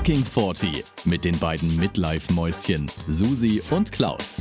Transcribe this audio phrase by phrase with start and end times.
[0.00, 4.40] Fucking 40 mit den beiden Midlife-Mäuschen Susi und Klaus.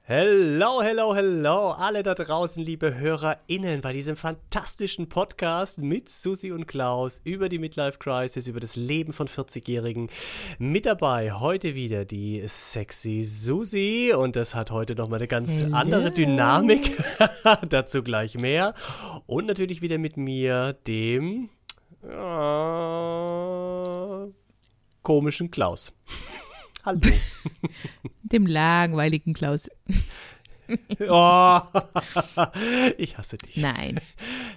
[0.00, 6.66] Hello, hello, hello, alle da draußen, liebe HörerInnen, bei diesem fantastischen Podcast mit Susi und
[6.66, 10.08] Klaus über die Midlife Crisis, über das Leben von 40-Jährigen.
[10.58, 15.76] Mit dabei heute wieder die sexy Susi und das hat heute nochmal eine ganz hello.
[15.76, 16.96] andere Dynamik.
[17.68, 18.72] Dazu gleich mehr.
[19.26, 21.50] Und natürlich wieder mit mir, dem
[22.02, 22.08] äh,
[25.02, 25.92] komischen Klaus.
[26.84, 27.00] Hallo.
[28.22, 29.68] Dem langweiligen Klaus.
[31.08, 31.60] oh,
[32.96, 33.56] ich hasse dich.
[33.56, 34.00] Nein.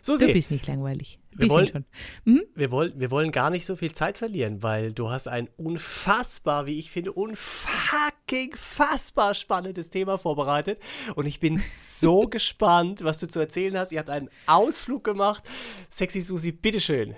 [0.01, 1.19] Susi, du bist nicht langweilig.
[1.37, 1.85] Wir wollen, schon.
[2.23, 2.43] Mhm?
[2.55, 6.65] Wir, wollen, wir wollen gar nicht so viel Zeit verlieren, weil du hast ein unfassbar,
[6.65, 10.79] wie ich finde, unfucking fassbar spannendes Thema vorbereitet.
[11.15, 13.91] Und ich bin so gespannt, was du zu erzählen hast.
[13.91, 15.43] Ihr habt einen Ausflug gemacht.
[15.89, 17.15] Sexy Susi, bitteschön.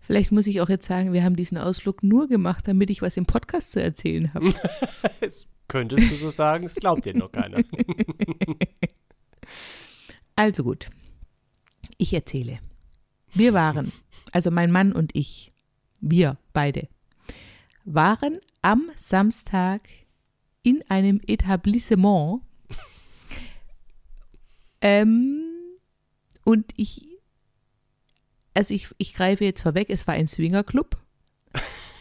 [0.00, 3.16] Vielleicht muss ich auch jetzt sagen, wir haben diesen Ausflug nur gemacht, damit ich was
[3.16, 4.52] im Podcast zu erzählen habe.
[5.20, 7.58] das könntest du so sagen, es glaubt dir noch keiner.
[10.36, 10.88] also gut,
[11.96, 12.58] ich erzähle.
[13.32, 13.92] Wir waren,
[14.32, 15.52] also mein Mann und ich,
[16.00, 16.88] wir beide,
[17.84, 19.80] waren am Samstag
[20.62, 22.42] in einem Etablissement.
[24.84, 25.44] Ähm,
[26.42, 27.11] und ich
[28.54, 30.96] also ich, ich greife jetzt vorweg, es war ein Swingerclub.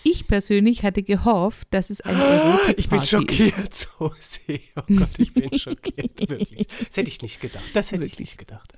[0.04, 4.60] Ich persönlich hatte gehofft, dass es eine Erotikparty Ich bin schockiert, so sehr.
[4.76, 6.68] Oh Gott, ich bin schockiert, wirklich.
[6.68, 7.64] Das hätte ich nicht gedacht.
[7.74, 8.14] Das hätte wirklich?
[8.14, 8.74] ich nicht gedacht.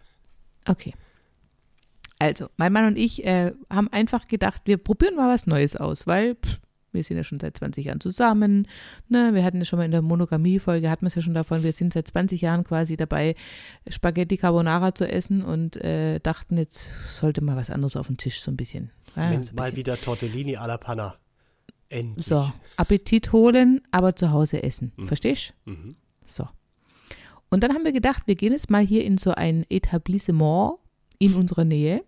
[0.68, 0.94] Okay.
[2.20, 6.08] Also, mein Mann und ich äh, haben einfach gedacht, wir probieren mal was Neues aus,
[6.08, 6.60] weil pff,
[6.94, 8.68] wir sind ja schon seit 20 Jahren zusammen.
[9.10, 9.34] Ne?
[9.34, 11.72] Wir hatten ja schon mal in der Monogamie-Folge, hatten wir es ja schon davon, wir
[11.72, 13.36] sind seit 20 Jahren quasi dabei,
[13.90, 18.42] Spaghetti Carbonara zu essen und äh, dachten, jetzt sollte mal was anderes auf den Tisch,
[18.42, 18.92] so ein bisschen.
[19.16, 19.76] Ja, so ein mal bisschen.
[19.76, 21.16] wieder Tortellini alla Panna.
[21.90, 22.26] Endlich.
[22.26, 24.92] So, Appetit holen, aber zu Hause essen.
[24.96, 25.08] Mhm.
[25.08, 25.72] Verstehst du?
[25.72, 25.96] Mhm.
[26.26, 26.48] So.
[27.50, 30.80] Und dann haben wir gedacht, wir gehen jetzt mal hier in so ein Etablissement
[31.20, 32.04] in unserer Nähe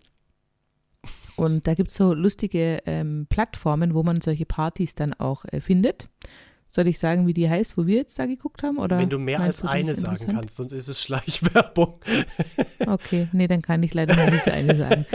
[1.35, 5.59] und da gibt es so lustige ähm, Plattformen, wo man solche Partys dann auch äh,
[5.59, 6.07] findet.
[6.75, 8.79] Soll ich sagen, wie die heißt, wo wir jetzt da geguckt haben?
[8.79, 12.01] Oder Wenn du mehr als du, eine sagen kannst, sonst ist es Schleichwerbung.
[12.87, 15.05] Okay, nee, dann kann ich leider nur diese eine sagen.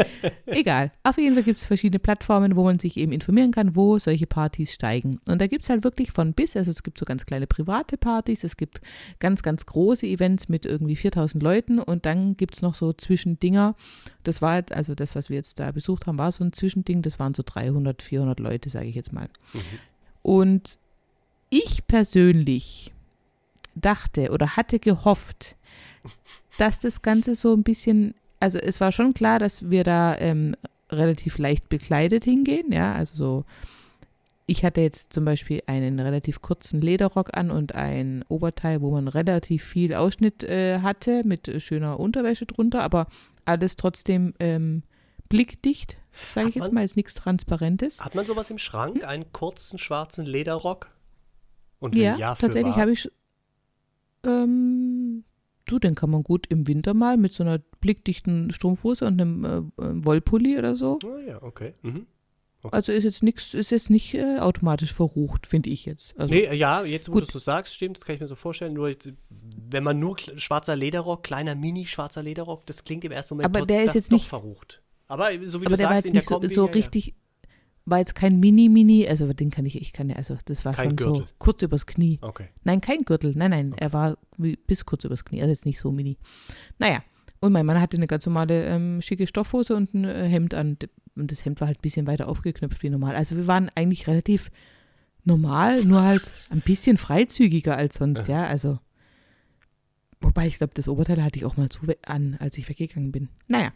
[0.46, 0.90] Egal.
[1.02, 4.26] Auf jeden Fall gibt es verschiedene Plattformen, wo man sich eben informieren kann, wo solche
[4.26, 5.20] Partys steigen.
[5.28, 7.96] Und da gibt es halt wirklich von bis, also es gibt so ganz kleine private
[7.98, 8.80] Partys, es gibt
[9.18, 13.76] ganz, ganz große Events mit irgendwie 4000 Leuten und dann gibt es noch so Zwischendinger.
[14.24, 17.02] Das war jetzt, also das, was wir jetzt da besucht haben, war so ein Zwischending,
[17.02, 19.28] das waren so 300, 400 Leute, sage ich jetzt mal.
[19.52, 19.60] Mhm.
[20.22, 20.78] Und
[21.50, 22.92] ich persönlich
[23.74, 25.56] dachte oder hatte gehofft,
[26.58, 30.56] dass das Ganze so ein bisschen, also es war schon klar, dass wir da ähm,
[30.90, 33.44] relativ leicht bekleidet hingehen, ja, also so,
[34.46, 39.06] ich hatte jetzt zum Beispiel einen relativ kurzen Lederrock an und ein Oberteil, wo man
[39.06, 43.06] relativ viel Ausschnitt äh, hatte, mit schöner Unterwäsche drunter, aber
[43.44, 44.82] alles trotzdem ähm,
[45.28, 45.98] blickdicht,
[46.34, 48.00] sage ich jetzt mal, ist nichts Transparentes.
[48.00, 50.90] Hat man sowas im Schrank, einen kurzen schwarzen Lederrock?
[51.80, 53.10] Und wenn ja, ja tatsächlich habe ich.
[54.24, 55.24] Ähm,
[55.64, 59.44] du, den kann man gut im Winter mal mit so einer blickdichten Strumpfhose und einem
[59.44, 60.98] äh, äh Wollpulli oder so.
[61.04, 61.74] Ah ja, okay.
[61.82, 62.06] Mhm.
[62.62, 62.76] Okay.
[62.76, 66.14] Also ist jetzt nichts, ist jetzt nicht äh, automatisch verrucht, finde ich jetzt.
[66.18, 68.34] Also, nee, ja, jetzt wo du es so sagst, stimmt, das kann ich mir so
[68.34, 68.74] vorstellen.
[68.74, 68.94] Nur
[69.70, 73.84] wenn man nur schwarzer Lederrock, kleiner Mini-schwarzer Lederrock, das klingt im ersten Moment aber der
[73.84, 74.82] ist jetzt nicht verrucht.
[75.08, 77.14] Aber so wie aber du der sagst, war jetzt nicht so, so richtig,
[77.90, 80.90] war jetzt kein Mini-Mini, also den kann ich, ich kann ja, also das war kein
[80.90, 81.14] schon Gürtel.
[81.22, 82.18] so kurz übers Knie.
[82.22, 82.46] Okay.
[82.64, 83.84] Nein, kein Gürtel, nein, nein, okay.
[83.84, 84.18] er war
[84.66, 86.18] bis kurz übers Knie, also jetzt nicht so mini.
[86.78, 87.02] Naja,
[87.40, 90.76] und mein Mann hatte eine ganz normale ähm, schicke Stoffhose und ein äh, Hemd an
[91.16, 93.16] und das Hemd war halt ein bisschen weiter aufgeknöpft wie normal.
[93.16, 94.50] Also wir waren eigentlich relativ
[95.24, 98.78] normal, nur halt ein bisschen freizügiger als sonst, ja, also
[100.20, 103.28] Wobei ich glaube, das Oberteil hatte ich auch mal zu an, als ich weggegangen bin.
[103.48, 103.72] Naja,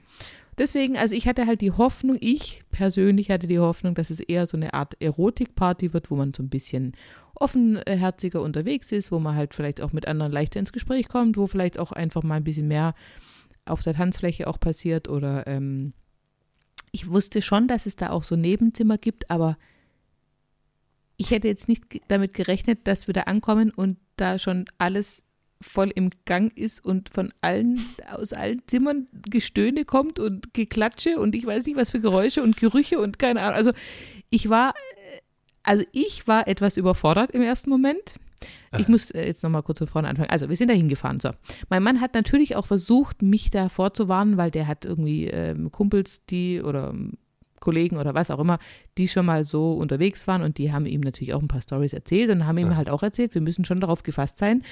[0.59, 4.47] Deswegen, also ich hatte halt die Hoffnung, ich persönlich hatte die Hoffnung, dass es eher
[4.47, 6.93] so eine Art Erotikparty wird, wo man so ein bisschen
[7.35, 11.49] offenherziger unterwegs ist, wo man halt vielleicht auch mit anderen leichter ins Gespräch kommt, wo
[11.49, 12.95] vielleicht auch einfach mal ein bisschen mehr
[13.65, 15.93] auf der Tanzfläche auch passiert oder ähm,
[16.93, 19.59] ich wusste schon, dass es da auch so Nebenzimmer gibt, aber
[21.17, 25.24] ich hätte jetzt nicht damit gerechnet, dass wir da ankommen und da schon alles
[25.61, 27.81] voll im Gang ist und von allen,
[28.11, 32.57] aus allen Zimmern Gestöhne kommt und Geklatsche und ich weiß nicht, was für Geräusche und
[32.57, 33.57] Gerüche und keine Ahnung.
[33.57, 33.73] Also
[34.31, 34.75] ich war,
[35.63, 38.15] also ich war etwas überfordert im ersten Moment.
[38.77, 40.31] Ich muss äh, jetzt nochmal kurz von vorne anfangen.
[40.31, 41.21] Also, wir sind da hingefahren.
[41.21, 41.31] So.
[41.71, 46.25] Mein Mann hat natürlich auch versucht, mich da vorzuwarnen, weil der hat irgendwie ähm, Kumpels,
[46.27, 46.95] die oder
[47.65, 48.59] Kollegen oder was auch immer,
[48.99, 51.93] die schon mal so unterwegs waren und die haben ihm natürlich auch ein paar Stories
[51.93, 52.77] erzählt und haben ihm Ja.
[52.77, 54.63] halt auch erzählt, wir müssen schon darauf gefasst sein,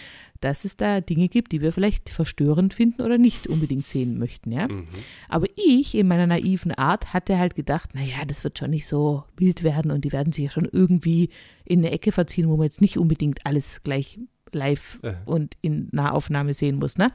[0.41, 4.53] dass es da Dinge gibt, die wir vielleicht verstörend finden oder nicht unbedingt sehen möchten,
[4.53, 4.69] ja.
[4.69, 4.85] Mhm.
[5.29, 9.25] Aber ich in meiner naiven Art hatte halt gedacht, naja, das wird schon nicht so
[9.37, 11.31] wild werden und die werden sich ja schon irgendwie
[11.65, 14.19] in eine Ecke verziehen, wo man jetzt nicht unbedingt alles gleich
[14.53, 15.15] live Äh.
[15.25, 17.09] und in Nahaufnahme sehen muss, ne?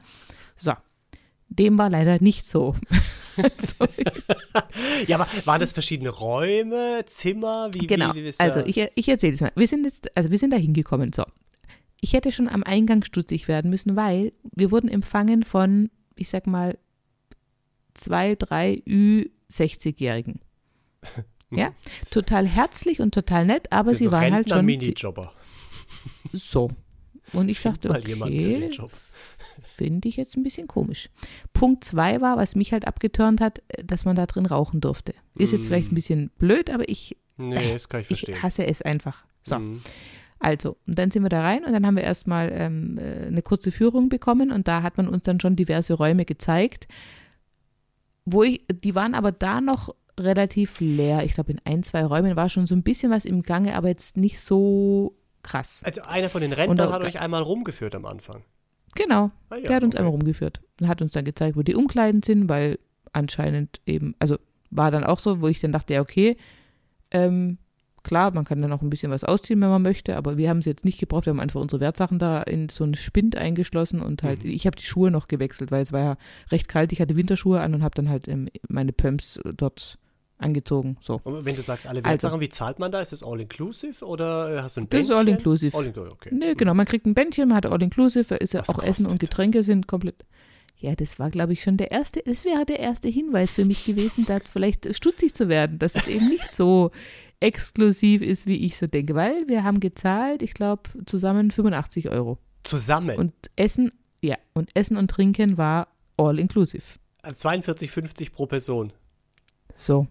[0.56, 0.72] So.
[1.50, 2.74] Dem war leider nicht so.
[3.58, 3.86] so
[5.06, 7.70] Ja, aber waren das verschiedene Räume, Zimmer?
[7.72, 8.14] Wie, genau.
[8.14, 9.52] wie, wie Also ich, ich erzähle es mal.
[9.54, 11.12] Wir sind jetzt, also wir sind da hingekommen.
[11.12, 11.24] So.
[12.00, 16.46] Ich hätte schon am Eingang stutzig werden müssen, weil wir wurden empfangen von, ich sag
[16.46, 16.78] mal,
[17.94, 20.40] zwei, drei Ü60-Jährigen.
[21.50, 21.72] Ja,
[22.10, 25.32] total herzlich und total nett, aber sind sie so waren halt schon Minijobber.
[26.32, 26.70] so.
[27.32, 28.92] Und ich dachte, Mal jemanden für den okay, Job.
[29.62, 31.10] Finde ich jetzt ein bisschen komisch.
[31.52, 35.14] Punkt zwei war, was mich halt abgeturnt hat, äh, dass man da drin rauchen durfte.
[35.36, 35.66] Ist jetzt Mm.
[35.66, 38.42] vielleicht ein bisschen blöd, aber ich, Nee, das kann ich ich verstehen.
[38.42, 39.24] hasse es einfach.
[39.42, 39.58] So.
[39.58, 39.80] Mhm.
[40.40, 43.42] Also, und dann sind wir da rein und dann haben wir erstmal ähm, äh, eine
[43.42, 46.86] kurze Führung bekommen und da hat man uns dann schon diverse Räume gezeigt,
[48.24, 51.24] wo ich, die waren aber da noch relativ leer.
[51.24, 53.88] Ich glaube, in ein, zwei Räumen war schon so ein bisschen was im Gange, aber
[53.88, 55.80] jetzt nicht so krass.
[55.84, 58.42] Also einer von den Rentnern hat euch einmal rumgeführt am Anfang.
[58.98, 59.98] Genau, Ah, ja, der hat uns okay.
[60.02, 62.78] einmal rumgeführt und hat uns dann gezeigt, wo die Umkleiden sind, weil
[63.12, 64.36] anscheinend eben, also
[64.70, 66.36] war dann auch so, wo ich dann dachte, ja, okay,
[67.10, 67.58] ähm,
[68.02, 70.58] klar, man kann dann auch ein bisschen was ausziehen, wenn man möchte, aber wir haben
[70.58, 74.00] es jetzt nicht gebraucht, wir haben einfach unsere Wertsachen da in so einen Spind eingeschlossen
[74.00, 74.50] und halt, Mhm.
[74.50, 76.16] ich habe die Schuhe noch gewechselt, weil es war ja
[76.50, 79.98] recht kalt, ich hatte Winterschuhe an und habe dann halt ähm, meine Pumps dort
[80.38, 81.20] angezogen, so.
[81.24, 83.00] Und wenn du sagst, alle Also- Wertsachen, wie zahlt man da?
[83.00, 85.16] Ist das all-inclusive oder äh, hast du ein Das ist Bändchen?
[85.28, 85.76] all-inclusive.
[85.76, 86.30] All-inclusive, okay.
[86.32, 89.10] Nee, genau, man kriegt ein Bändchen, man hat all-inclusive, ist ja Was auch Essen und
[89.12, 89.30] kostet das?
[89.30, 90.24] Getränke sind komplett.
[90.80, 93.84] Ja, das war, glaube ich, schon der erste, das wäre der erste Hinweis für mich
[93.84, 96.92] gewesen, da vielleicht stutzig zu werden, dass es eben nicht so
[97.40, 102.38] exklusiv ist, wie ich so denke, weil wir haben gezahlt, ich glaube, zusammen 85 Euro.
[102.62, 103.16] Zusammen.
[103.18, 103.90] Und Essen,
[104.22, 106.84] ja, und Essen und Trinken war all-inclusive.
[107.24, 108.92] 42,50 pro Person.
[109.74, 110.06] So,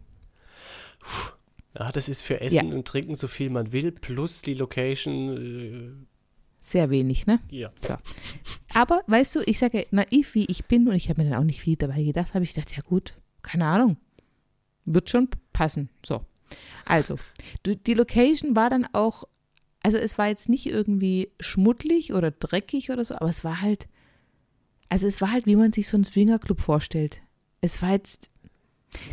[1.78, 6.08] Ja, das ist für Essen und Trinken so viel man will, plus die Location.
[6.62, 7.40] sehr wenig, ne?
[7.52, 8.00] Äh, ja.
[8.74, 11.46] Aber weißt du, ich sage naiv wie ich bin und ich habe mir dann auch
[11.46, 13.98] nicht viel dabei gedacht, habe ich gedacht, ja gut, keine Ahnung,
[14.86, 15.90] wird schon passen.
[16.06, 16.26] So,
[16.86, 17.18] also
[17.66, 19.26] die Location war dann auch,
[19.84, 23.88] also es war jetzt nicht irgendwie schmuddelig oder dreckig oder so, aber es war halt,
[24.90, 27.22] also es war halt, wie man sich so einen Swingerclub vorstellt.
[27.62, 28.30] Es war jetzt,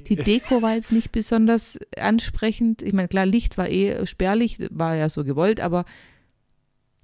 [0.09, 2.83] die Deko war jetzt nicht besonders ansprechend.
[2.83, 5.85] Ich meine, klar, Licht war eh spärlich, war ja so gewollt, aber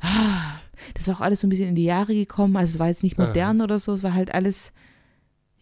[0.03, 0.55] ah,
[0.95, 2.57] das war auch alles so ein bisschen in die Jahre gekommen.
[2.57, 4.73] Also es war jetzt nicht modern oder so, es war halt alles,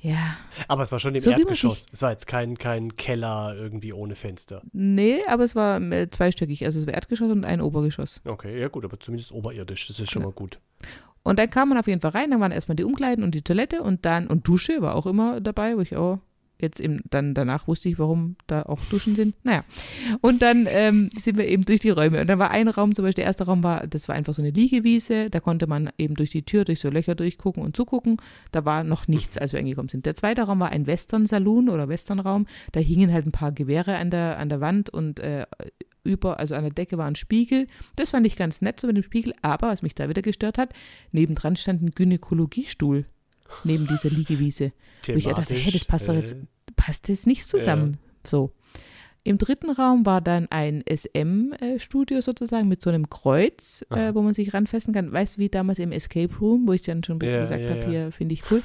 [0.00, 0.37] ja,
[0.69, 1.87] Aber es war schon im So Erdgeschoss.
[1.93, 4.62] Es war jetzt kein, kein Keller irgendwie ohne Fenster.
[4.73, 6.65] nee, aber es war äh, zweistöckig.
[6.65, 8.20] Also es war Erdgeschoss und ein Obergeschoss.
[8.25, 9.88] Okay, ja gut, aber zumindest oberirdisch.
[9.88, 10.29] Das ist schon Ja.
[10.29, 10.61] mal gut.
[11.25, 13.43] Und dann kam man auf jeden Fall rein, dann waren erstmal die Umkleiden und die
[13.43, 16.20] Toilette und dann, und Dusche war auch immer dabei, wo ich auch
[16.60, 19.34] jetzt eben, dann danach wusste ich, warum da auch Duschen sind.
[19.44, 19.64] Naja.
[20.20, 22.20] Und dann ähm, sind wir eben durch die Räume.
[22.20, 24.43] Und dann war ein Raum, zum Beispiel der erste Raum war, das war einfach so
[24.43, 28.16] eine Liegewiese, da konnte man eben durch die Tür, durch so Löcher durchgucken und zugucken.
[28.52, 30.06] Da war noch nichts, als wir angekommen sind.
[30.06, 32.46] Der zweite Raum war ein Western-Saloon oder Western-Raum.
[32.72, 35.46] Da hingen halt ein paar Gewehre an der, an der Wand und äh,
[36.05, 37.67] über, also an der Decke war ein Spiegel.
[37.96, 40.58] Das fand ich ganz nett so mit dem Spiegel, aber was mich da wieder gestört
[40.58, 40.72] hat,
[41.12, 43.06] nebendran stand ein Gynäkologiestuhl
[43.64, 44.72] neben dieser Liegewiese.
[45.06, 46.38] Wo ich ja dachte, hey, das passt doch jetzt, äh,
[46.76, 47.98] passt das nicht zusammen.
[48.26, 48.52] So.
[49.24, 54.14] Im dritten Raum war dann ein SM-Studio sozusagen mit so einem Kreuz, äh, Aha.
[54.14, 55.12] wo man sich ranfesten kann.
[55.12, 57.81] Weißt du, wie damals im Escape Room, wo ich dann schon Ja, gesagt ja, habe,
[57.81, 57.88] ja.
[57.88, 58.62] hier finde ich cool.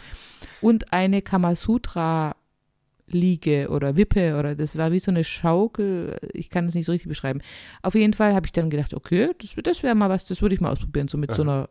[0.62, 6.18] Und eine Kamasutra-Liege oder Wippe oder das war wie so eine Schaukel.
[6.34, 7.42] Ich kann es nicht so richtig beschreiben.
[7.82, 10.56] Auf jeden Fall habe ich dann gedacht, okay, das, das wäre mal was, das würde
[10.56, 11.68] ich mal ausprobieren, so mit so einer,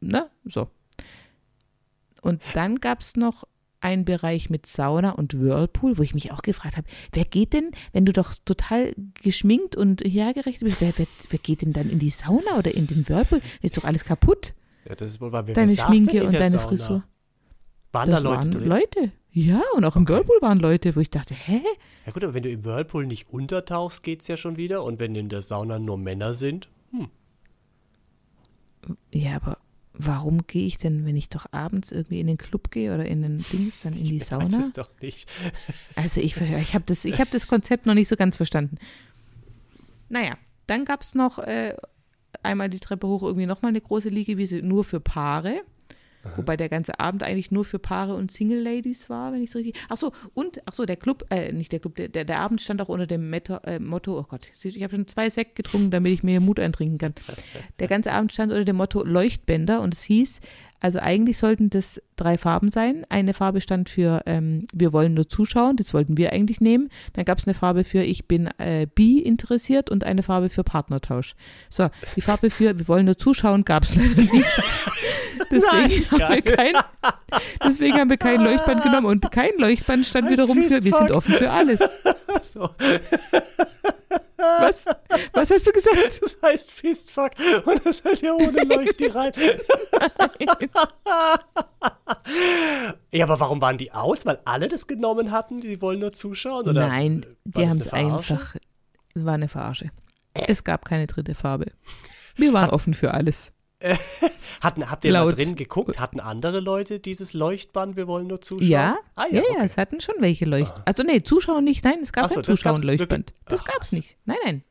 [0.00, 0.68] ne, so.
[2.22, 3.44] Und dann gab es noch
[3.80, 7.72] einen Bereich mit Sauna und Whirlpool, wo ich mich auch gefragt habe, wer geht denn,
[7.92, 11.98] wenn du doch total geschminkt und hergerichtet bist, wer, wer, wer geht denn dann in
[11.98, 13.42] die Sauna oder in den Whirlpool?
[13.60, 14.54] Ist doch alles kaputt.
[14.88, 16.66] Ja, das ist wohl, weil wir Deine wer denn Schminke in und deine Sauna?
[16.68, 17.04] Frisur.
[17.90, 18.68] Waren Das da Leute waren drin?
[18.68, 19.12] Leute.
[19.32, 20.12] Ja, und auch im Okay.
[20.12, 21.60] Whirlpool waren Leute, wo ich dachte, hä?
[22.06, 24.84] Ja gut, aber wenn du im Whirlpool nicht untertauchst, geht's ja schon wieder.
[24.84, 26.68] Und wenn in der Sauna nur Männer sind,
[29.12, 29.58] Ja, aber
[29.94, 33.22] warum gehe ich denn, wenn ich doch abends irgendwie in den Club gehe oder in
[33.22, 34.58] den Dings, dann in die ich Sauna?
[34.58, 35.30] es doch nicht.
[35.94, 38.78] Also ich, ich habe das, ich hab das Konzept noch nicht so ganz verstanden.
[40.08, 41.76] Naja, dann gab es noch äh,
[42.42, 45.62] einmal die Treppe hoch irgendwie nochmal eine große Liegewiese nur für Paare.
[46.36, 49.80] Wobei der ganze Abend eigentlich nur für Paare und Single-Ladies war, wenn ich es richtig.
[49.88, 52.60] Ach so, und, ach so, der Club, äh, nicht der Club, der, der, der Abend
[52.60, 55.90] stand auch unter dem Motto, äh, Motto oh Gott, ich habe schon zwei Sekt getrunken,
[55.90, 57.14] damit ich mir Mut eintrinken kann.
[57.78, 60.40] Der ganze Abend stand unter dem Motto Leuchtbänder und es hieß,
[60.82, 63.06] also eigentlich sollten das drei Farben sein.
[63.08, 66.88] Eine Farbe stand für ähm, wir wollen nur zuschauen, das wollten wir eigentlich nehmen.
[67.12, 70.64] Dann gab es eine Farbe für ich bin äh, bi interessiert und eine Farbe für
[70.64, 71.36] Partnertausch.
[71.70, 74.32] So, die Farbe für wir wollen nur zuschauen gab es leider nicht.
[75.52, 76.74] deswegen, Nein, haben wir kein,
[77.64, 81.12] deswegen haben wir kein Leuchtband genommen und kein Leuchtband stand Als wiederum für wir sind
[81.12, 81.80] offen für alles.
[82.42, 82.70] So,
[84.36, 84.86] Was?
[85.32, 86.20] Was hast du gesagt?
[86.22, 87.32] das heißt Fistfuck
[87.64, 89.32] und das hat ja ohne Leuchti rein.
[93.12, 94.26] ja, aber warum waren die aus?
[94.26, 95.60] Weil alle das genommen hatten?
[95.60, 96.68] Die wollen nur zuschauen?
[96.68, 98.56] Oder Nein, die haben es einfach.
[99.14, 99.90] War eine Verarsche.
[100.34, 101.66] Es gab keine dritte Farbe.
[102.36, 103.52] Wir waren offen für alles.
[104.60, 105.98] Hatten, habt ihr Laut- drin geguckt?
[105.98, 108.68] Hatten andere Leute dieses Leuchtband, wir wollen nur zuschauen?
[108.68, 109.64] Ja, ah, ja, ja, okay.
[109.64, 110.74] es hatten schon welche Leucht.
[110.84, 112.46] Also nee, Zuschauer nicht, nein, es gab so, kein
[112.84, 112.98] wirklich-
[113.46, 114.16] Das gab es nicht.
[114.24, 114.62] Nein, nein.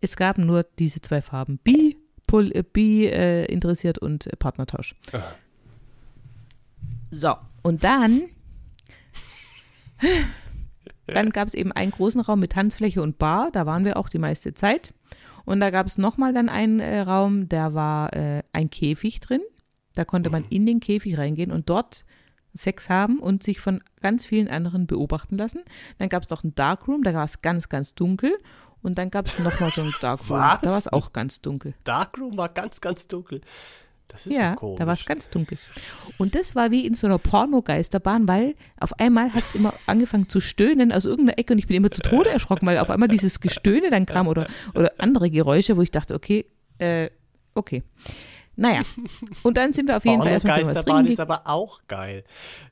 [0.00, 1.58] Es gab nur diese zwei Farben.
[1.58, 1.96] Bi,
[2.26, 4.94] Pol, äh, Bi äh, interessiert und äh, Partnertausch.
[7.10, 8.22] So, und dann
[11.06, 14.08] dann gab es eben einen großen Raum mit Tanzfläche und Bar, da waren wir auch
[14.08, 14.92] die meiste Zeit.
[15.44, 19.42] Und da gab es nochmal dann einen äh, Raum, da war äh, ein Käfig drin.
[19.94, 22.04] Da konnte man in den Käfig reingehen und dort
[22.54, 25.62] Sex haben und sich von ganz vielen anderen beobachten lassen.
[25.98, 28.38] Dann gab es noch ein Darkroom, da war es ganz, ganz dunkel.
[28.82, 31.74] Und dann gab es nochmal so ein Darkroom, da war es auch ganz dunkel.
[31.84, 33.40] Darkroom war ganz, ganz dunkel.
[34.08, 34.78] Das ist Ja, so komisch.
[34.78, 35.58] da war es ganz dunkel.
[36.18, 40.28] Und das war wie in so einer Pornogeisterbahn, weil auf einmal hat es immer angefangen
[40.28, 43.08] zu stöhnen aus irgendeiner Ecke und ich bin immer zu Tode erschrocken, weil auf einmal
[43.08, 46.46] dieses Gestöhne dann kam oder, oder andere Geräusche, wo ich dachte, okay,
[46.78, 47.10] äh,
[47.54, 47.82] okay.
[48.56, 48.82] Naja,
[49.42, 51.06] und dann sind wir auf jeden Fall erstmal so was trinken.
[51.06, 52.22] ist aber auch geil.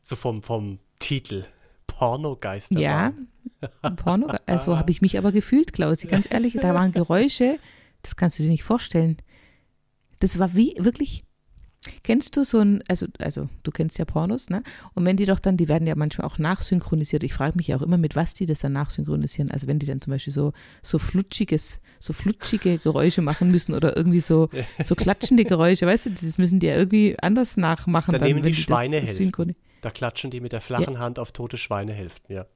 [0.02, 1.44] So vom, vom Titel.
[1.88, 2.82] Pornogeisterbahn.
[2.82, 3.12] Ja,
[3.96, 7.58] Porno, also habe ich mich aber gefühlt, Klausi, ganz ehrlich, da waren Geräusche,
[8.02, 9.16] das kannst du dir nicht vorstellen.
[10.23, 11.25] Das war wie wirklich,
[12.05, 14.62] kennst du so ein, also, also du kennst ja Pornos, ne?
[14.95, 17.25] Und wenn die doch dann, die werden ja manchmal auch nachsynchronisiert.
[17.25, 19.50] Ich frage mich ja auch immer, mit was die das dann nachsynchronisieren.
[19.50, 23.97] Also wenn die dann zum Beispiel so, so flutschiges, so flutschige Geräusche machen müssen oder
[23.97, 24.49] irgendwie so,
[24.85, 28.12] so klatschende Geräusche, weißt du, das müssen die ja irgendwie anders nachmachen.
[28.12, 29.57] Dann dann, nehmen die Schweinehälften.
[29.81, 32.47] Da klatschen die mit der flachen Hand auf tote Schweinehälften, ja.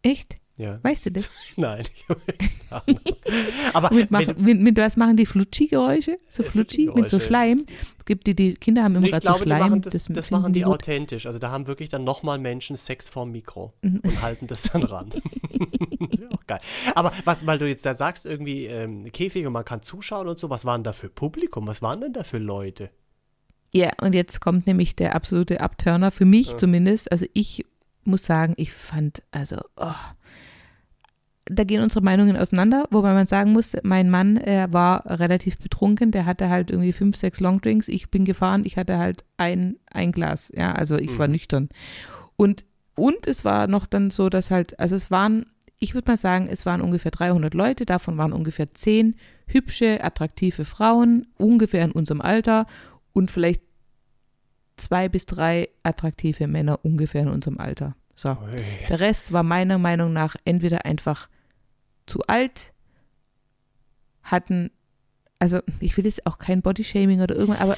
[0.00, 0.38] Echt?
[0.56, 0.78] Ja.
[0.82, 1.30] Weißt du das?
[1.56, 1.84] Nein.
[3.72, 6.18] aber Mit, wenn, mit, mit was machen die Flutschi-Geräusche?
[6.28, 7.18] So Flutschi mit so.
[7.18, 7.64] Schleim.
[7.98, 9.58] Es gibt die, die Kinder haben immer gerade so die Schleim.
[9.60, 10.74] machen das, das, finden machen die gut.
[10.74, 11.26] authentisch.
[11.26, 14.00] Also da haben wirklich dann nochmal Menschen Sex vorm Mikro Mhm.
[14.04, 15.10] und halten das dann ran.
[15.12, 16.60] ja, auch geil.
[16.94, 20.38] Aber was, weil du jetzt da sagst, irgendwie ähm, Käfig und man kann zuschauen und
[20.38, 21.66] so, was waren da für Publikum?
[21.66, 22.90] Was waren denn da für Leute?
[23.72, 27.10] Ja, und jetzt kommt nämlich der absolute Abturner, für mich zumindest.
[27.10, 27.66] Also ich
[28.04, 29.90] muss sagen, ich fand, also, oh,
[31.46, 36.10] da gehen unsere Meinungen auseinander, wobei man sagen muss, mein Mann er war relativ betrunken,
[36.10, 40.12] der hatte halt irgendwie fünf, sechs Longdrinks, ich bin gefahren, ich hatte halt ein, ein
[40.12, 41.68] Glas, ja, also ich war nüchtern.
[42.36, 42.64] Und,
[42.96, 45.46] und es war noch dann so, dass halt, also es waren,
[45.78, 50.64] ich würde mal sagen, es waren ungefähr 300 Leute, davon waren ungefähr zehn hübsche, attraktive
[50.64, 52.66] Frauen, ungefähr in unserem Alter
[53.12, 53.60] und vielleicht
[54.76, 57.94] zwei bis drei attraktive Männer ungefähr in unserem Alter.
[58.16, 58.36] So.
[58.88, 61.28] Der Rest war meiner Meinung nach entweder einfach
[62.06, 62.72] zu alt,
[64.22, 64.70] hatten,
[65.38, 67.76] also ich will jetzt auch kein Bodyshaming oder irgendwas, aber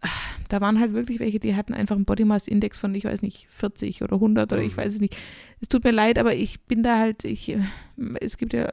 [0.00, 3.04] ach, da waren halt wirklich welche, die hatten einfach einen Body Mass Index von, ich
[3.04, 5.16] weiß nicht, 40 oder 100 oder ich weiß es nicht.
[5.60, 7.58] Es tut mir leid, aber ich bin da halt, ich, äh,
[8.20, 8.70] es gibt ja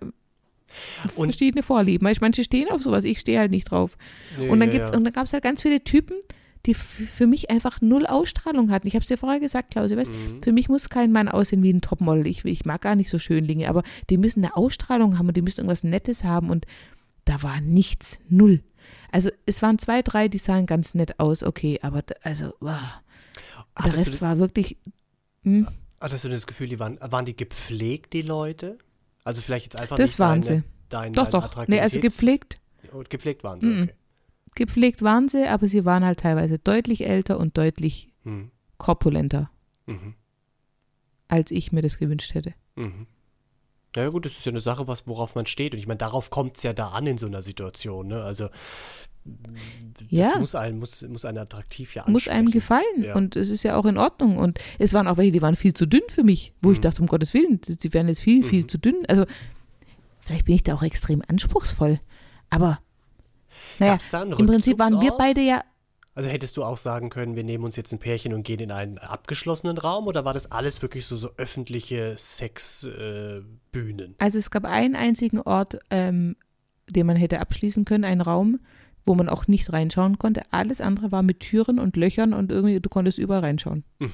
[1.15, 2.07] Und- verschiedene Vorlieben.
[2.21, 3.97] Manche stehen auf sowas, ich stehe halt nicht drauf.
[4.37, 4.97] Nee, Und dann gibt's, ja.
[4.97, 6.17] und dann gab es halt ganz viele Typen,
[6.65, 8.87] die für mich einfach null Ausstrahlung hatten.
[8.87, 10.41] Ich habe es dir vorher gesagt, Klausi, weißt, Mhm.
[10.41, 12.25] für mich muss kein Mann aussehen wie ein Topmodel.
[12.27, 15.41] Ich, ich mag gar nicht so Schönlinge, aber die müssen eine Ausstrahlung haben und die
[15.41, 16.65] müssen irgendwas Nettes haben und
[17.25, 18.61] da war nichts, null.
[19.11, 22.77] Also es waren zwei, drei, die sahen ganz nett aus, okay, aber d- also wow.
[23.77, 24.77] der Hattest Rest du, war wirklich,
[25.43, 25.67] hm,
[25.99, 28.77] hattest du das Gefühl, die waren, waren die gepflegt, die Leute?
[29.23, 30.63] Also vielleicht jetzt einfach Das nicht waren deine, sie.
[30.89, 31.67] dein, doch, dein doch.
[31.67, 32.59] Nee, also gepflegt,
[32.91, 33.93] Und gepflegt waren sie, okay.
[34.55, 38.51] Gepflegt waren sie, aber sie waren halt teilweise deutlich älter und deutlich Mhm.
[38.77, 39.49] korpulenter,
[39.85, 40.15] Mhm.
[41.27, 42.53] als ich mir das gewünscht hätte.
[42.75, 43.07] Mhm.
[43.95, 45.73] Ja gut, das ist ja eine Sache, was, worauf man steht.
[45.73, 48.07] Und ich meine, darauf kommt es ja da an in so einer Situation.
[48.07, 48.23] Ne?
[48.23, 48.49] Also
[49.25, 50.39] das Ja.
[50.39, 53.15] muss einem, muss, muss einen attraktiv ja muss einem gefallen Ja.
[53.15, 55.73] und es ist ja auch in Ordnung und es waren auch welche, die waren viel
[55.73, 56.81] zu dünn für mich, wo ich Mhm.
[56.81, 58.67] dachte, um Gottes Willen, sie werden jetzt viel, viel Mhm.
[58.69, 59.05] zu dünn.
[59.07, 59.25] Also
[60.19, 62.01] vielleicht bin ich da auch extrem anspruchsvoll,
[62.49, 62.79] aber
[63.79, 65.63] naja, Gab's da einen im Prinzip waren wir beide ja,
[66.15, 68.71] Also hättest du auch sagen können, wir nehmen uns jetzt ein Pärchen und gehen in
[68.71, 74.11] einen abgeschlossenen Raum oder war das alles wirklich so, so öffentliche Sexbühnen?
[74.11, 76.35] Äh, also es gab einen einzigen Ort, ähm,
[76.89, 78.59] den man hätte abschließen können, einen Raum,
[79.05, 80.43] wo man auch nicht reinschauen konnte.
[80.51, 83.83] Alles andere war mit Türen und Löchern und irgendwie, du konntest überall reinschauen.
[83.99, 84.11] Mhm.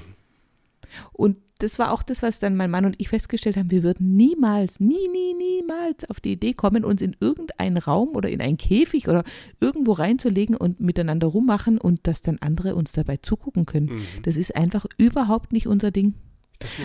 [1.12, 4.16] Und das war auch das, was dann mein Mann und ich festgestellt haben, wir würden
[4.16, 8.56] niemals, nie, nie, niemals auf die Idee kommen, uns in irgendeinen Raum oder in einen
[8.56, 9.24] Käfig oder
[9.60, 13.86] irgendwo reinzulegen und miteinander rummachen und dass dann andere uns dabei zugucken können.
[13.86, 14.04] Mhm.
[14.22, 16.14] Das ist einfach überhaupt nicht unser Ding.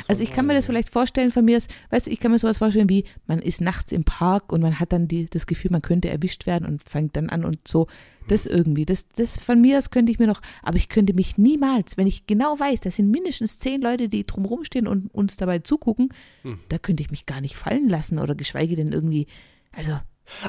[0.08, 2.58] Also ich kann mir das vielleicht vorstellen von mir, weißt du, ich kann mir sowas
[2.58, 5.82] vorstellen wie, man ist nachts im Park und man hat dann die, das Gefühl, man
[5.82, 7.88] könnte erwischt werden und fängt dann an und so.
[8.28, 11.38] Das irgendwie, das, das von mir aus könnte ich mir noch, aber ich könnte mich
[11.38, 15.38] niemals, wenn ich genau weiß, das sind mindestens zehn Leute, die drumherum stehen und uns
[15.38, 16.10] dabei zugucken,
[16.42, 16.60] hm.
[16.70, 19.28] da könnte ich mich gar nicht fallen lassen oder geschweige denn irgendwie,
[19.72, 20.00] also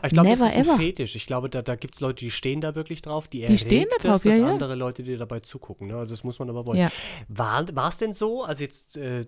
[0.05, 0.77] ich glaube, das ist ein ever.
[0.77, 1.17] Fetisch.
[1.17, 3.87] Ich glaube, da, da gibt es Leute, die stehen da wirklich drauf, die, die stehen
[3.91, 5.89] da drauf, dass ja, andere Leute dir dabei zugucken.
[5.89, 5.97] Ne?
[5.97, 6.79] Also das muss man aber wollen.
[6.79, 6.91] Ja.
[7.29, 9.27] War es denn so, also jetzt äh,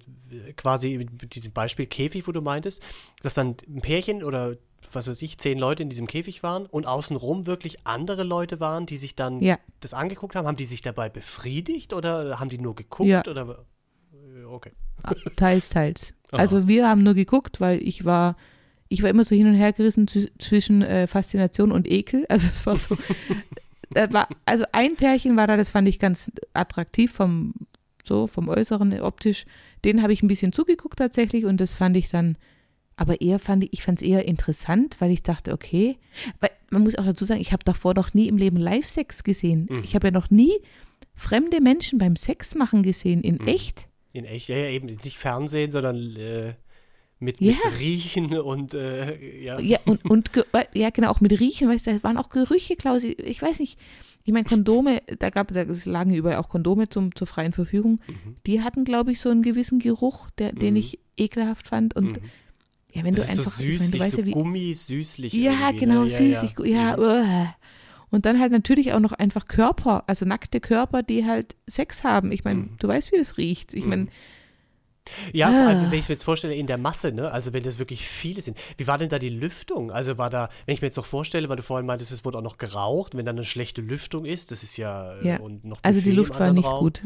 [0.57, 2.83] quasi diesem Beispiel Käfig, wo du meintest,
[3.23, 4.57] dass dann ein Pärchen oder
[4.93, 8.87] was weiß ich, zehn Leute in diesem Käfig waren und außenrum wirklich andere Leute waren,
[8.87, 9.59] die sich dann ja.
[9.81, 10.47] das angeguckt haben?
[10.47, 13.09] Haben die sich dabei befriedigt oder haben die nur geguckt?
[13.09, 13.23] Ja.
[13.27, 13.67] Oder?
[14.51, 14.73] Okay.
[15.03, 16.15] Ah, teils, teils.
[16.31, 18.37] Also wir haben nur geguckt, weil ich war
[18.89, 22.27] ich war immer so hin und her gerissen zwischen äh, Faszination und Ekel.
[22.29, 22.97] Also es war so,
[23.95, 27.55] äh, war, also ein Pärchen war da, das fand ich ganz attraktiv vom,
[28.05, 29.45] so vom Äußeren optisch.
[29.85, 32.37] Den habe ich ein bisschen zugeguckt tatsächlich und das fand ich dann,
[32.97, 35.99] aber eher fand ich, ich fand es eher interessant, weil ich dachte, okay,
[36.41, 39.69] weil man muss auch dazu sagen, ich habe davor noch nie im Leben Live-Sex gesehen.
[39.71, 39.83] Mhm.
[39.85, 40.53] Ich habe ja noch nie
[41.15, 43.49] fremde Menschen beim Sex machen gesehen, in mhm.
[43.49, 43.87] echt.
[44.13, 46.55] In echt, ja, ja, eben nicht Fernsehen, sondern äh,
[47.21, 47.53] mit, ja.
[47.53, 49.59] mit Riechen und äh, ja.
[49.59, 50.31] Ja, und, und
[50.75, 53.03] ja, genau, auch mit Riechen, weißt du, da waren auch Gerüche, Klaus.
[53.05, 53.79] Ich weiß nicht,
[54.25, 58.01] ich meine, Kondome, da gab da lagen überall auch Kondome zum, zur freien Verfügung.
[58.07, 58.37] Mhm.
[58.47, 60.81] Die hatten, glaube ich, so einen gewissen Geruch, der, den mhm.
[60.81, 61.97] ich ekelhaft fand.
[61.97, 62.29] Und mhm.
[62.93, 63.53] ja, wenn das du einfach.
[63.53, 65.33] So süßlich, ich mein, du weißt so ja, wie, Gummi, süßlich.
[65.33, 66.97] Ja, genau, ja, süßlich, ja.
[66.97, 67.47] ja uh.
[68.11, 72.31] Und dann halt natürlich auch noch einfach Körper, also nackte Körper, die halt Sex haben.
[72.31, 72.71] Ich meine, mhm.
[72.79, 73.75] du weißt, wie das riecht.
[73.75, 74.09] Ich meine,
[75.33, 75.91] ja, vor allem, ah.
[75.91, 77.31] wenn ich mir jetzt vorstelle, in der Masse, ne?
[77.31, 78.57] Also wenn das wirklich viele sind.
[78.77, 79.91] Wie war denn da die Lüftung?
[79.91, 82.39] Also war da, wenn ich mir jetzt noch vorstelle, weil du vorhin meintest, es wurde
[82.39, 85.41] auch noch geraucht, wenn dann eine schlechte Lüftung ist, das ist ja, äh, ja.
[85.41, 86.81] und noch Also die Luft war nicht Raum.
[86.81, 87.03] gut.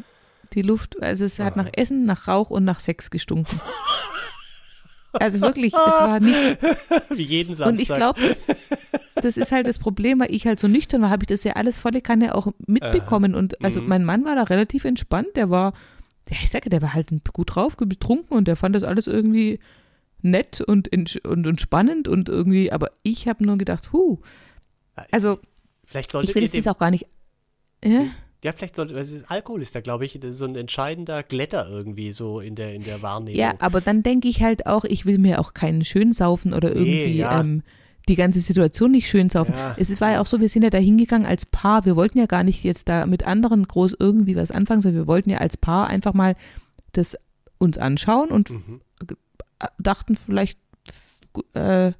[0.54, 1.62] Die Luft, also es hat ah.
[1.62, 3.60] nach Essen, nach Rauch und nach Sex gestunken.
[5.12, 6.58] Also wirklich, es war nicht.
[7.10, 7.68] Wie jeden Samstag.
[7.68, 8.46] Und ich glaube, das,
[9.14, 11.52] das, ist halt das Problem, weil ich halt so nüchtern war, habe ich das ja
[11.52, 13.34] alles volle Kanne auch mitbekommen.
[13.34, 13.88] Und also mhm.
[13.88, 15.74] mein Mann war da relativ entspannt, der war
[16.32, 19.58] ja, ich sage, der war halt gut drauf, betrunken und der fand das alles irgendwie
[20.22, 24.18] nett und, und, und spannend und irgendwie, aber ich habe nur gedacht, huh,
[25.10, 25.40] also
[25.84, 27.06] vielleicht ich will es auch gar nicht.
[27.84, 28.06] Ja?
[28.44, 32.40] Ja, vielleicht sollte, also Alkohol ist da, glaube ich, so ein entscheidender Glätter irgendwie so
[32.40, 33.38] in der, in der Wahrnehmung.
[33.38, 36.70] Ja, aber dann denke ich halt auch, ich will mir auch keinen schön saufen oder
[36.70, 37.40] irgendwie nee, ja.
[37.40, 37.62] ähm,
[38.08, 39.54] die ganze Situation nicht schön saufen.
[39.54, 39.74] Ja.
[39.78, 41.84] Es war ja auch so, wir sind ja da hingegangen als Paar.
[41.84, 45.06] Wir wollten ja gar nicht jetzt da mit anderen groß irgendwie was anfangen, sondern wir
[45.06, 46.34] wollten ja als Paar einfach mal
[46.92, 47.16] das
[47.58, 48.80] uns anschauen und mhm.
[49.78, 50.58] dachten, vielleicht
[51.54, 51.92] äh,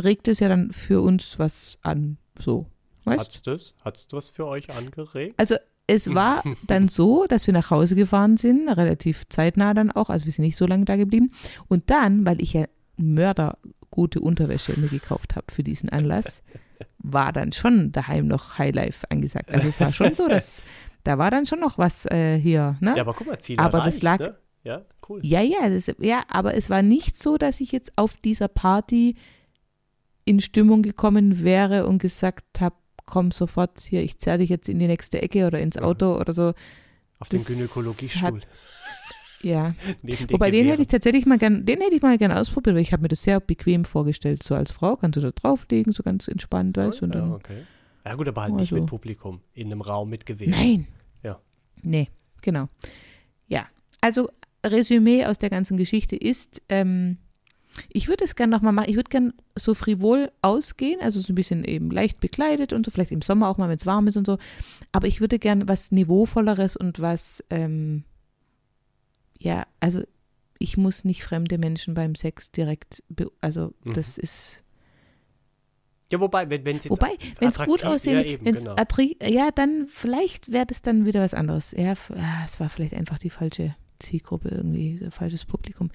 [0.00, 2.18] regt es ja dann für uns was an.
[2.40, 2.66] So.
[3.04, 3.74] Hat's das?
[3.84, 5.34] Hat's was für euch angeregt?
[5.36, 5.56] Also
[5.86, 10.24] es war dann so, dass wir nach Hause gefahren sind, relativ zeitnah dann auch, also
[10.24, 11.30] wir sind nicht so lange da geblieben.
[11.68, 12.64] Und dann, weil ich ja
[12.96, 13.58] Mörder
[13.96, 16.42] gute Unterwäsche mir gekauft habe für diesen Anlass,
[16.98, 19.50] war dann schon daheim noch Highlife angesagt.
[19.50, 20.62] Also es war schon so, dass
[21.04, 22.76] da war dann schon noch was äh, hier.
[22.80, 22.94] Ne?
[22.94, 24.36] Ja, aber guck mal, Ziel aber erreicht, das lag, ne?
[24.64, 25.20] Ja, cool.
[25.22, 29.16] Ja, ja, das, ja, aber es war nicht so, dass ich jetzt auf dieser Party
[30.26, 34.78] in Stimmung gekommen wäre und gesagt habe, komm sofort hier, ich zerre dich jetzt in
[34.78, 36.20] die nächste Ecke oder ins Auto mhm.
[36.20, 36.52] oder so.
[37.18, 38.40] Auf das den Gynäkologiestuhl.
[38.40, 38.48] Hat,
[39.46, 39.74] ja.
[40.30, 42.92] Wobei den hätte ich tatsächlich mal gern, den hätte ich mal gerne ausprobiert, weil ich
[42.92, 44.42] habe mir das sehr bequem vorgestellt.
[44.42, 47.06] So als Frau kannst du da drauflegen, so ganz entspannt, weißt du.
[47.06, 47.62] Ja, okay.
[48.04, 50.48] Ja gut, aber halt also, nicht mit Publikum, in einem Raum mit Gewehr.
[50.48, 50.86] Nein.
[51.22, 51.40] Ja.
[51.82, 52.08] Nee,
[52.42, 52.68] genau.
[53.48, 53.66] Ja,
[54.00, 54.28] also
[54.64, 57.18] Resümee aus der ganzen Geschichte ist, ähm,
[57.92, 61.34] ich würde es gerne nochmal machen, ich würde gerne so frivol ausgehen, also so ein
[61.34, 64.16] bisschen eben leicht bekleidet und so, vielleicht im Sommer auch mal, wenn es warm ist
[64.16, 64.38] und so,
[64.92, 68.04] aber ich würde gerne was Niveauvolleres und was, ähm,
[69.40, 70.02] ja, also
[70.58, 73.02] ich muss nicht fremde Menschen beim Sex direkt,
[73.40, 73.92] also mhm.
[73.94, 74.62] das ist.
[76.10, 78.76] Ja, wobei, wenn es jetzt Wobei, wenn es gut aussehen, ja, wenn es genau.
[79.22, 81.72] ja, dann vielleicht wäre das dann wieder was anderes.
[81.76, 81.94] Ja,
[82.44, 85.90] es war vielleicht einfach die falsche Zielgruppe irgendwie, falsches Publikum.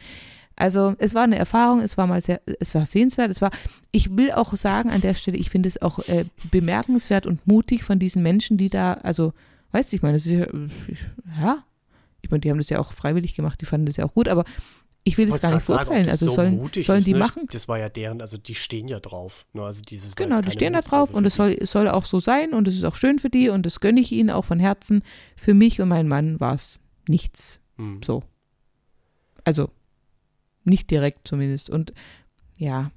[0.57, 3.51] Also es war eine Erfahrung, es war mal sehr, es war sehenswert, es war,
[3.91, 7.83] ich will auch sagen an der Stelle, ich finde es auch äh, bemerkenswert und mutig
[7.83, 9.33] von diesen Menschen, die da, also,
[9.71, 11.63] weißt du, ich meine, das ist ja,
[12.21, 14.27] ich meine, die haben das ja auch freiwillig gemacht, die fanden das ja auch gut,
[14.27, 14.45] aber
[15.03, 16.07] ich will das gar nicht verurteilen.
[16.09, 17.19] Also so sollen, sollen ist, die ne?
[17.19, 17.47] machen.
[17.51, 19.45] Das war ja deren, also die stehen ja drauf.
[19.53, 19.63] Ne?
[19.63, 22.67] Also dieses genau, die stehen da drauf und es soll, soll auch so sein und
[22.67, 25.01] es ist auch schön für die und das gönne ich ihnen auch von Herzen.
[25.35, 27.59] Für mich und meinen Mann war es nichts.
[27.77, 28.01] Hm.
[28.03, 28.23] So.
[29.43, 29.71] Also,
[30.63, 31.71] nicht direkt zumindest.
[31.71, 31.93] Und
[32.57, 32.91] ja.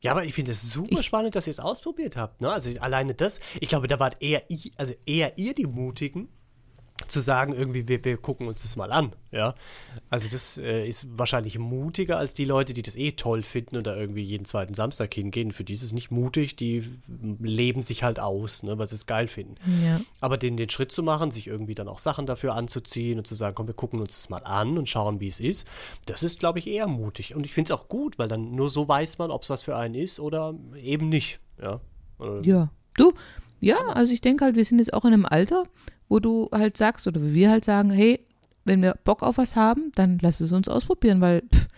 [0.00, 2.40] Ja, aber ich finde es super ich, spannend, dass ihr es ausprobiert habt.
[2.40, 2.50] Ne?
[2.50, 4.44] Also alleine das, ich glaube, da wart eher,
[4.76, 6.28] also eher ihr die Mutigen,
[7.06, 9.12] zu sagen, irgendwie, wir, wir gucken uns das mal an.
[9.30, 9.54] Ja?
[10.10, 13.86] Also das äh, ist wahrscheinlich mutiger als die Leute, die das eh toll finden und
[13.86, 15.52] da irgendwie jeden zweiten Samstag hingehen.
[15.52, 16.84] Für die ist es nicht mutig, die
[17.40, 19.54] leben sich halt aus, ne, weil sie es geil finden.
[19.84, 20.00] Ja.
[20.20, 23.34] Aber den, den Schritt zu machen, sich irgendwie dann auch Sachen dafür anzuziehen und zu
[23.34, 25.66] sagen, komm, wir gucken uns das mal an und schauen, wie es ist,
[26.06, 27.34] das ist, glaube ich, eher mutig.
[27.34, 29.62] Und ich finde es auch gut, weil dann nur so weiß man, ob es was
[29.62, 31.38] für einen ist oder eben nicht.
[31.60, 31.80] Ja,
[32.18, 32.70] oder ja.
[32.96, 33.12] du,
[33.60, 35.64] ja, also ich denke halt, wir sind jetzt auch in einem Alter,
[36.08, 38.20] wo du halt sagst, oder wir halt sagen, hey,
[38.64, 41.68] wenn wir Bock auf was haben, dann lass es uns ausprobieren, weil pff,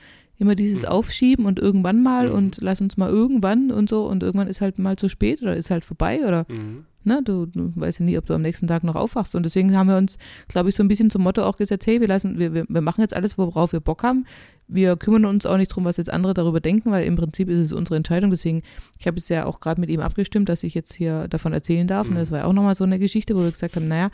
[0.41, 0.89] immer dieses mhm.
[0.89, 2.35] Aufschieben und irgendwann mal mhm.
[2.35, 5.55] und lass uns mal irgendwann und so und irgendwann ist halt mal zu spät oder
[5.55, 6.85] ist halt vorbei oder mhm.
[7.05, 9.77] ne, du, du, weißt ja nie, ob du am nächsten Tag noch aufwachst und deswegen
[9.77, 12.39] haben wir uns, glaube ich, so ein bisschen zum Motto auch gesagt, hey, wir lassen,
[12.39, 14.25] wir, wir, wir machen jetzt alles, worauf wir Bock haben.
[14.67, 17.59] Wir kümmern uns auch nicht drum, was jetzt andere darüber denken, weil im Prinzip ist
[17.59, 18.31] es unsere Entscheidung.
[18.31, 18.63] Deswegen,
[19.01, 21.89] ich habe jetzt ja auch gerade mit ihm abgestimmt, dass ich jetzt hier davon erzählen
[21.89, 22.07] darf.
[22.07, 22.19] Und mhm.
[22.19, 24.13] das war ja auch nochmal so eine Geschichte, wo wir gesagt haben, naja,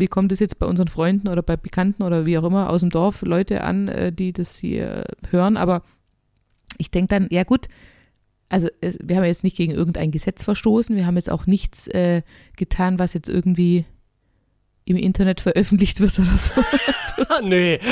[0.00, 2.80] wie kommt es jetzt bei unseren Freunden oder bei Bekannten oder wie auch immer aus
[2.80, 5.56] dem Dorf Leute an, äh, die das hier hören.
[5.56, 5.82] Aber
[6.78, 7.68] ich denke dann, ja gut,
[8.48, 11.86] also es, wir haben jetzt nicht gegen irgendein Gesetz verstoßen, wir haben jetzt auch nichts
[11.88, 12.22] äh,
[12.56, 13.84] getan, was jetzt irgendwie
[14.84, 16.62] im Internet veröffentlicht wird oder so.
[17.44, 17.78] nee.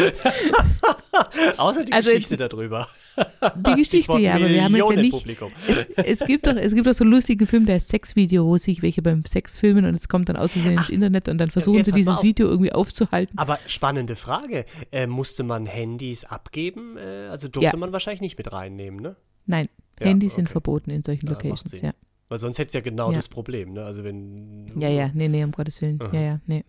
[1.57, 2.89] Außer die also Geschichte jetzt, darüber.
[3.57, 5.27] Die Geschichte, ja, aber wir haben jetzt ja nicht.
[5.97, 8.59] Es, es, gibt doch, es gibt doch so einen lustigen Film, der ist Sexvideo, wo
[8.59, 11.85] sich welche beim Sex filmen und es kommt dann aus ins Internet und dann versuchen
[11.85, 13.37] sie dieses Video irgendwie aufzuhalten.
[13.39, 14.65] Aber spannende Frage.
[14.93, 16.97] Äh, musste man Handys abgeben?
[16.97, 17.77] Äh, also durfte ja.
[17.77, 19.17] man wahrscheinlich nicht mit reinnehmen, ne?
[19.47, 19.69] Nein,
[19.99, 20.41] ja, Handys okay.
[20.41, 21.93] sind verboten in solchen Locations, ja.
[22.29, 23.85] Weil sonst hätte es ja genau das Problem, ne?
[23.85, 24.71] Also wenn.
[24.79, 26.01] Ja, ja, nee, nee, um Gottes Willen.
[26.01, 26.15] Aha.
[26.15, 26.65] Ja, ja, nee.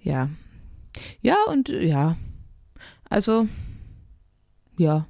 [0.00, 0.30] Ja.
[1.20, 2.16] Ja, und ja.
[3.08, 3.48] Also,
[4.78, 5.06] ja.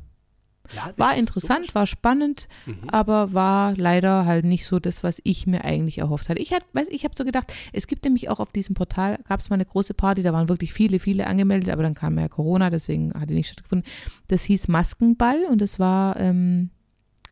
[0.75, 2.89] ja war interessant, so war spannend, mhm.
[2.89, 6.41] aber war leider halt nicht so das, was ich mir eigentlich erhofft hatte.
[6.41, 9.41] Ich hatte, weiß, ich habe so gedacht, es gibt nämlich auch auf diesem Portal, gab
[9.41, 12.29] es mal eine große Party, da waren wirklich viele, viele angemeldet, aber dann kam ja
[12.29, 13.89] Corona, deswegen hat die nicht stattgefunden.
[14.29, 16.71] Das hieß Maskenball und es war ähm,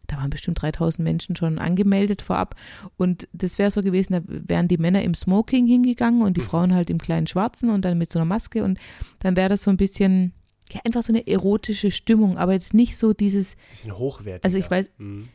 [0.07, 2.55] da waren bestimmt 3000 Menschen schon angemeldet vorab.
[2.96, 6.46] Und das wäre so gewesen, da wären die Männer im Smoking hingegangen und die mhm.
[6.46, 8.64] Frauen halt im kleinen Schwarzen und dann mit so einer Maske.
[8.64, 8.79] Und
[9.20, 10.33] dann wäre das so ein bisschen,
[10.72, 13.57] ja, einfach so eine erotische Stimmung, aber jetzt nicht so dieses.
[13.70, 14.44] Bisschen hochwertiger.
[14.44, 15.29] Also ich weiß, mhm.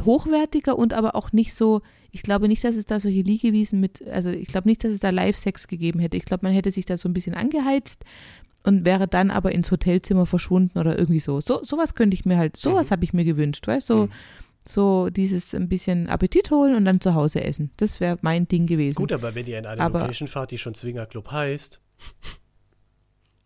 [0.00, 4.06] hochwertiger und aber auch nicht so, ich glaube nicht, dass es da solche Liegewiesen mit,
[4.08, 6.16] also ich glaube nicht, dass es da Live-Sex gegeben hätte.
[6.16, 8.04] Ich glaube, man hätte sich da so ein bisschen angeheizt
[8.64, 11.40] und wäre dann aber ins Hotelzimmer verschwunden oder irgendwie so.
[11.40, 12.92] So sowas könnte ich mir halt, sowas mhm.
[12.92, 13.94] habe ich mir gewünscht, weißt du?
[13.94, 14.10] So, mhm.
[14.66, 17.70] so dieses ein bisschen Appetit holen und dann zu Hause essen.
[17.76, 18.96] Das wäre mein Ding gewesen.
[18.96, 21.80] Gut, aber wenn ihr in eine aber, Location fahrt, die schon Zwingerclub heißt.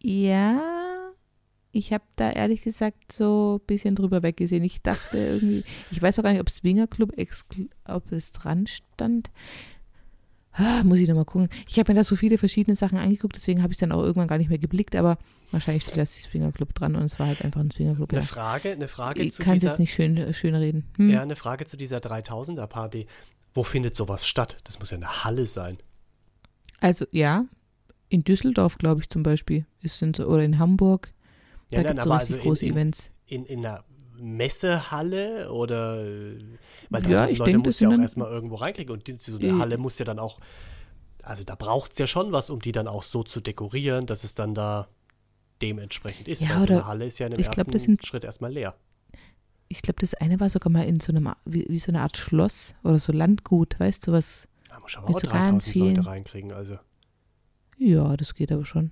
[0.03, 1.10] Ja,
[1.73, 4.65] ich habe da ehrlich gesagt so ein bisschen drüber weggesehen.
[4.65, 7.13] Ich dachte irgendwie, ich weiß auch gar nicht, ob Swingerclub,
[7.85, 9.31] ob es dran stand.
[10.53, 11.49] Ah, muss ich nochmal gucken.
[11.69, 14.27] Ich habe mir da so viele verschiedene Sachen angeguckt, deswegen habe ich dann auch irgendwann
[14.27, 15.17] gar nicht mehr geblickt, aber
[15.53, 18.13] wahrscheinlich steht das Swingerclub dran und es war halt einfach ein Swingerclub.
[18.13, 18.27] Eine ja.
[18.27, 20.87] Frage, eine Frage ich zu kann es jetzt nicht schön, schön reden.
[20.97, 21.11] Hm?
[21.11, 23.07] Ja, eine Frage zu dieser 3000er Party.
[23.55, 24.59] Wo findet sowas statt?
[24.65, 25.79] Das muss ja eine Halle sein.
[26.81, 27.45] Also ja,
[28.09, 31.13] in Düsseldorf, glaube ich zum Beispiel, ist in, oder in Hamburg.
[31.71, 33.11] Ja, da gibt es so richtig also große in, Events.
[33.27, 33.85] In, in, in einer
[34.21, 36.05] Messehalle oder
[36.91, 39.59] weil ja, ich Leute denk, musst ja auch erstmal irgendwo reinkriegen und die, so eine
[39.59, 40.41] Halle muss ja dann auch,
[41.23, 44.25] also da braucht es ja schon was, um die dann auch so zu dekorieren, dass
[44.25, 44.89] es dann da
[45.63, 46.43] dementsprechend ist.
[46.43, 48.75] Ja, weil so eine Halle ist ja in dem ersten glaub, sind, Schritt erstmal leer.
[49.69, 52.17] Ich glaube, das eine war sogar mal in so einem, wie, wie, so eine Art
[52.17, 54.49] Schloss oder so Landgut, weißt du, was.
[54.69, 56.79] Da muss aber auch so 3000 Leute reinkriegen, also.
[57.79, 58.91] Ja, das geht aber schon.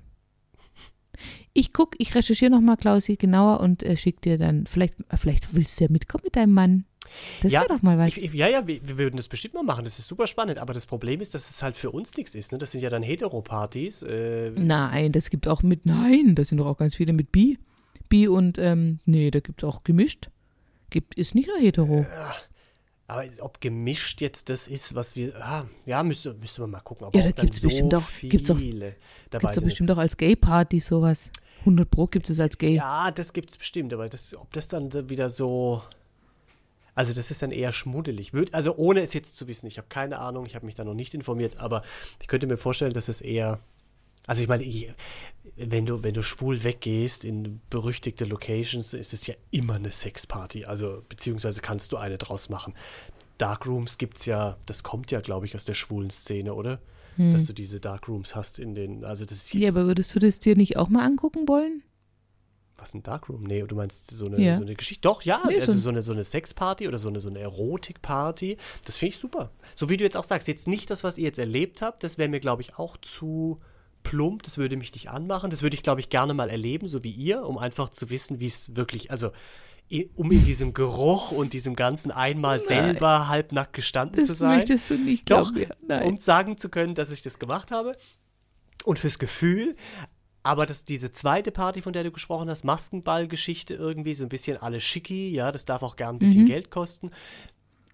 [1.59, 5.81] Ich gucke, ich recherchiere nochmal, Klausi, genauer und äh, schicke dir dann, vielleicht, vielleicht willst
[5.81, 6.85] du ja mitkommen mit deinem Mann.
[7.43, 8.17] Das ja, wäre doch mal was.
[8.17, 9.83] Ich, ja, ja, wir, wir, würden das bestimmt mal machen.
[9.83, 10.59] Das ist super spannend.
[10.59, 12.53] Aber das Problem ist, dass es halt für uns nichts ist.
[12.53, 12.59] Ne?
[12.59, 14.03] Das sind ja dann Heteropartys.
[14.03, 14.53] Äh.
[14.55, 17.59] Nein, das gibt auch mit, nein, das sind doch auch ganz viele mit Bi.
[18.09, 20.31] Bi und, ähm, nee, da gibt es auch gemischt.
[20.91, 22.07] Gibt, ist nicht nur hetero.
[22.09, 22.37] Ja.
[23.09, 25.35] Aber ob gemischt jetzt das ist, was wir.
[25.43, 27.07] Ah, ja, müsste, müsste man mal gucken.
[27.07, 29.97] Aber ja, da gibt es so bestimmt auch, gibt's auch, dabei gibt's doch bestimmt auch
[29.97, 31.31] als Gay-Party sowas.
[31.61, 32.75] 100 Pro gibt es als gay.
[32.75, 35.83] Ja, das gibt es bestimmt, aber das, ob das dann wieder so.
[36.95, 38.33] Also, das ist dann eher schmuddelig.
[38.53, 40.95] Also, ohne es jetzt zu wissen, ich habe keine Ahnung, ich habe mich da noch
[40.95, 41.83] nicht informiert, aber
[42.21, 43.61] ich könnte mir vorstellen, dass es eher.
[44.27, 44.65] Also, ich meine,
[45.57, 50.65] wenn, du, wenn du schwul weggehst in berüchtigte Locations, ist es ja immer eine Sexparty.
[50.65, 52.75] Also, beziehungsweise kannst du eine draus machen.
[53.39, 56.81] Darkrooms gibt es ja, das kommt ja, glaube ich, aus der schwulen Szene, oder?
[57.19, 57.33] Hm.
[57.35, 59.05] Dass du diese Darkrooms hast in den.
[59.05, 59.55] Also, das ist.
[59.55, 61.83] Ja, aber würdest du das dir nicht auch mal angucken wollen?
[62.77, 63.43] Was ein Darkroom?
[63.43, 64.55] Nee, du meinst so eine, Ja.
[64.55, 65.01] so eine Geschichte?
[65.03, 67.41] Doch, ja, Nee, also so- so eine, so eine Sexparty oder so eine, so eine
[67.41, 68.57] Erotikparty.
[68.85, 69.51] Das finde ich super.
[69.75, 72.19] So wie du jetzt auch sagst, jetzt nicht das, was ihr jetzt erlebt habt, das
[72.19, 73.59] wäre mir, glaube ich, auch zu
[74.05, 74.45] plump.
[74.45, 75.51] Das würde mich nicht anmachen.
[75.51, 78.39] Das würde ich, glaube ich, gerne mal erleben, so wie ihr, um einfach zu wissen,
[78.39, 79.33] wie es wirklich, also
[80.17, 84.59] um in diesem Geruch und diesem ganzen einmal selber halbnackt gestanden zu Das sein.
[84.59, 85.53] möchtest du nicht, Doch.
[85.87, 86.03] Nein.
[86.03, 87.97] um sagen zu können, dass ich das gemacht habe.
[88.85, 89.77] Und fürs Gefühl.
[90.43, 94.57] Aber das, diese zweite Party, von der du gesprochen hast, Maskenball-Geschichte irgendwie, so ein bisschen
[94.57, 97.11] alle schicki, ja, das darf auch gern ein bisschen Geld kosten.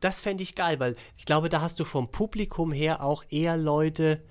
[0.00, 3.57] Das fände ich geil, weil ich glaube, da hast du vom Publikum her auch eher
[3.57, 4.22] Leute,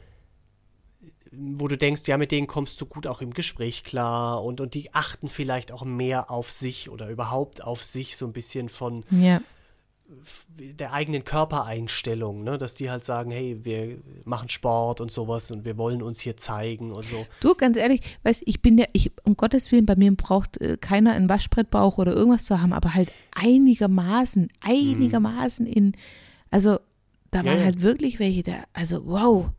[1.36, 4.74] wo du denkst, ja, mit denen kommst du gut auch im Gespräch klar und, und
[4.74, 9.04] die achten vielleicht auch mehr auf sich oder überhaupt auf sich, so ein bisschen von,
[9.10, 9.41] ja.
[10.58, 12.58] der eigenen Körpereinstellung, ne?
[12.58, 16.38] dass die halt sagen, hey, wir machen Sport und sowas und wir wollen uns hier
[16.38, 17.26] zeigen und so.
[17.39, 20.78] Du, ganz ehrlich, weißt ich bin ja, ich, um Gottes Willen, bei mir braucht äh,
[20.80, 25.93] keiner einen Waschbrettbauch oder irgendwas zu haben, aber halt einigermaßen, einigermaßen in,
[26.52, 26.80] also
[27.32, 27.65] da waren ja.
[27.65, 29.50] halt wirklich welche, da, also wow.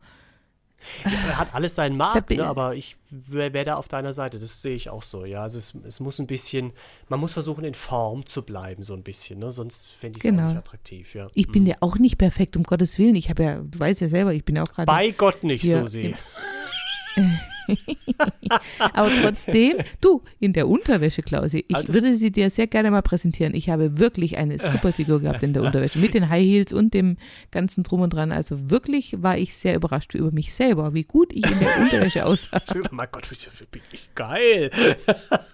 [1.03, 2.45] Ja, er hat alles seinen Markt, ne?
[2.45, 5.41] aber ich wäre wär da auf deiner Seite, das sehe ich auch so, ja.
[5.41, 6.73] Also es, es muss ein bisschen,
[7.09, 9.51] man muss versuchen, in Form zu bleiben, so ein bisschen, ne?
[9.51, 10.47] sonst fände ich es Genau.
[10.47, 11.27] nicht attraktiv, ja.
[11.33, 13.15] Ich bin ja auch nicht perfekt, um Gottes Willen.
[13.15, 14.85] Ich habe ja, du weißt ja selber, ich bin ja auch gerade.
[14.87, 16.15] Bei Gott nicht, hier Susi.
[18.93, 23.01] Aber trotzdem, du, in der Unterwäsche, Klausi, ich Also- würde sie dir sehr gerne mal
[23.01, 23.53] präsentieren.
[23.53, 25.99] Ich habe wirklich eine super Figur gehabt in der Unterwäsche.
[25.99, 27.17] Mit den High Heels und dem
[27.51, 28.31] ganzen Drum und Dran.
[28.31, 32.25] Also wirklich war ich sehr überrascht über mich selber, wie gut ich in der Unterwäsche
[32.25, 32.61] aussah.
[32.91, 33.27] mein Gott,
[33.71, 34.69] bin ich geil.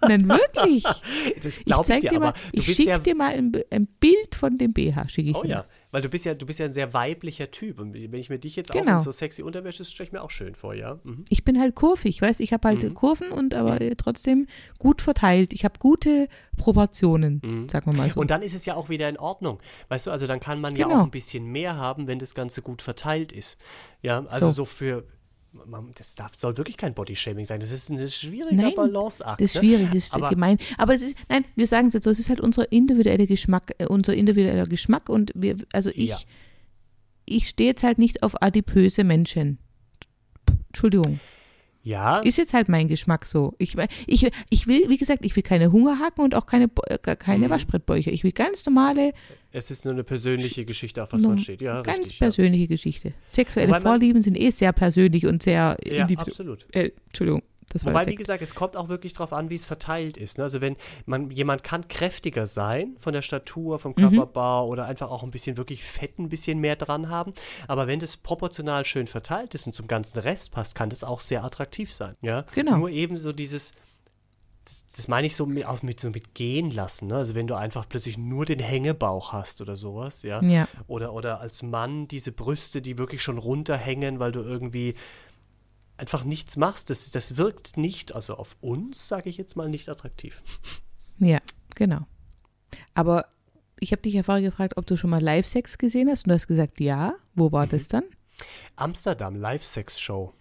[0.01, 0.83] Nein, wirklich.
[1.35, 3.87] Ich glaube ich, zeig dir, dir mal, aber ich schicke ja dir mal ein, ein
[3.99, 5.49] Bild von dem BH, schicke ich Oh dir.
[5.49, 7.79] ja, weil du bist ja, du bist ja ein sehr weiblicher Typ.
[7.79, 8.95] Und wenn ich mir dich jetzt auch Genau.
[8.95, 10.99] in so sexy Unterwäsche, stelle ich mir auch schön vor, ja.
[11.03, 11.25] Mhm.
[11.29, 12.93] Ich bin halt kurvig, weißt ich habe halt Mhm.
[12.93, 14.47] Kurven und aber äh, trotzdem
[14.79, 15.53] gut verteilt.
[15.53, 16.27] Ich habe gute
[16.57, 18.19] Proportionen, sagen wir mal so.
[18.19, 19.59] Und dann ist es ja auch wieder in Ordnung.
[19.89, 21.01] Weißt du, also dann kann man ja Genau.
[21.01, 23.57] auch ein bisschen mehr haben, wenn das Ganze gut verteilt ist.
[24.01, 24.65] Ja, also so, So.
[24.65, 25.03] für.
[25.53, 27.59] Man, das darf, soll wirklich kein Bodyshaming sein.
[27.59, 29.41] Das ist ein schwieriger Nein, Balanceakt.
[29.41, 29.59] Das ist ne?
[29.61, 30.57] schwierig, das ist Aber- gemein.
[30.77, 33.73] Aber es ist, nein, wir sagen es jetzt so, es ist halt unser individueller Geschmack,
[33.77, 36.17] äh, unser individueller Geschmack und wir, also ich, Ja.
[37.25, 39.57] ich stehe jetzt halt nicht auf adipöse Menschen.
[40.67, 41.19] Entschuldigung.
[41.83, 43.55] Ja, Ist jetzt halt mein Geschmack so.
[43.57, 47.45] Ich, ich, ich will, wie gesagt, ich will keine Hungerhaken und auch keine, äh, keine
[47.45, 47.49] Mhm.
[47.49, 48.11] Waschbrettbäuche.
[48.11, 49.13] Ich will ganz normale,
[49.51, 51.61] es ist nur eine persönliche Geschichte, auf was man steht.
[51.61, 52.19] Ja, ganz richtig.
[52.19, 52.25] Ja.
[52.25, 53.13] persönliche Geschichte.
[53.27, 56.27] Sexuelle Vorlieben sind eh sehr persönlich und sehr ja, individuell.
[56.27, 56.67] absolut.
[56.71, 57.41] Entschuldigung,
[57.73, 60.37] das Wobei, wie gesagt, es kommt auch wirklich darauf an, wie es verteilt ist.
[60.37, 60.43] Ne?
[60.43, 64.01] Also wenn man, jemand kann kräftiger sein von der Statur, vom Mhm.
[64.01, 67.33] Körperbau oder einfach auch ein bisschen wirklich Fett ein bisschen mehr dran haben.
[67.67, 71.21] Aber wenn das proportional schön verteilt ist und zum ganzen Rest passt, kann das auch
[71.21, 72.15] sehr attraktiv sein.
[72.21, 72.45] Ja?
[72.53, 72.77] Genau.
[72.77, 73.73] Nur eben so dieses,
[74.65, 77.07] das, das meine ich so mit, auch mit, so mit gehen lassen.
[77.07, 77.15] Ne?
[77.15, 80.41] Also wenn du einfach plötzlich nur den Hängebauch hast oder sowas, ja.
[80.43, 80.67] Ja.
[80.87, 84.95] Oder, oder als Mann diese Brüste, die wirklich schon runterhängen, weil du irgendwie
[86.01, 86.89] einfach nichts machst.
[86.89, 90.41] Das, das wirkt nicht, also auf uns, sage ich jetzt mal, nicht attraktiv.
[91.19, 91.37] Ja,
[91.75, 92.01] genau.
[92.95, 93.27] Aber
[93.79, 96.35] ich habe dich ja vorher gefragt, ob du schon mal Live-Sex gesehen hast und du
[96.35, 97.13] hast gesagt, ja.
[97.35, 97.51] Wo Mhm.
[97.53, 98.03] war das dann?
[98.75, 100.33] Amsterdam, Live-Sex-Show.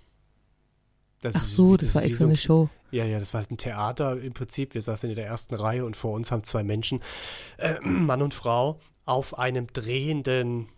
[1.20, 2.68] Das Ach ist- so, das war ist wie echt so eine Show.
[2.90, 4.73] Ja, ja, das war halt ein Theater im Prinzip.
[4.75, 7.01] Wir saßen in der ersten Reihe und vor uns haben zwei Menschen,
[7.59, 10.68] äh, Mann und Frau, auf einem drehenden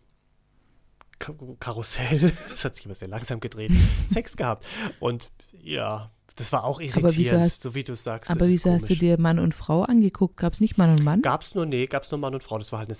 [1.61, 3.71] Karussell, das hat sich immer sehr langsam gedreht,
[4.07, 4.67] Sex gehabt.
[5.01, 5.31] Und
[5.63, 8.31] ja, das war auch wieso irritierend, hast- so wie du sagst.
[8.31, 10.39] Aber wieso hast du dir Mann und Frau angeguckt?
[10.39, 11.21] Gab es nicht Mann und Mann?
[11.23, 12.57] Gab's nur, nee, gab's nur Mann und Frau.
[12.59, 12.97] Das war halt, eine,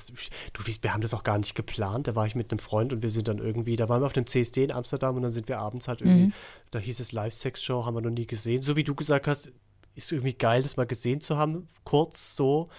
[0.53, 2.09] du, wir haben das auch gar nicht geplant.
[2.09, 4.13] Da war ich mit einem Freund und wir sind dann irgendwie, da waren wir auf
[4.13, 6.33] dem CSD in Amsterdam und dann sind wir abends halt irgendwie, Mhm.
[6.73, 8.63] da hieß es Live-Sex-Show, haben wir noch nie gesehen.
[8.63, 9.51] So wie du gesagt hast,
[9.95, 12.63] ist irgendwie geil, das mal gesehen zu haben, kurz so.
[12.63, 12.71] Und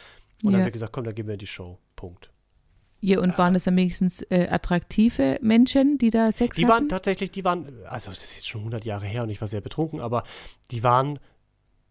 [0.44, 0.58] dann Ja.
[0.60, 1.80] haben wir gesagt, komm, dann gehen wir in die Show.
[1.96, 2.30] Punkt.
[3.06, 6.90] Ja, und waren das dann wenigstens äh, attraktive Menschen, die da Sex Die waren hatten?
[6.90, 9.60] tatsächlich, die waren, also das ist jetzt schon 100 Jahre her und ich war sehr
[9.60, 10.24] betrunken, aber
[10.72, 11.20] die waren,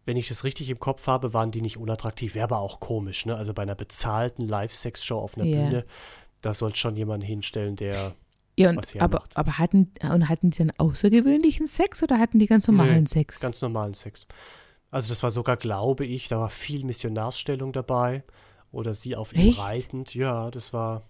[0.06, 2.34] wenn ich das richtig im Kopf habe, waren die nicht unattraktiv.
[2.34, 3.36] Wäre aber auch komisch, ne?
[3.36, 5.62] Also bei einer bezahlten Live-Sex-Show auf einer Ja.
[5.62, 5.84] Bühne,
[6.40, 8.14] da soll schon jemand hinstellen, der
[8.58, 12.46] ja, was und, aber, aber hatten, und hatten die dann außergewöhnlichen Sex oder hatten die
[12.46, 13.38] ganz normalen Nö, Sex?
[13.40, 14.26] ganz normalen Sex.
[14.90, 18.24] Also das war sogar, glaube ich, da war viel Missionarsstellung dabei
[18.72, 19.58] oder sie auf ihm Echt?
[19.58, 20.14] reitend.
[20.14, 21.02] Ja, das war,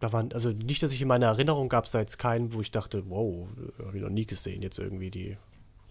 [0.00, 2.60] da waren, also nicht, dass ich in meiner Erinnerung gab es da jetzt keinen, wo
[2.60, 3.46] ich dachte, wow,
[3.86, 5.36] habe ich noch nie gesehen, jetzt irgendwie die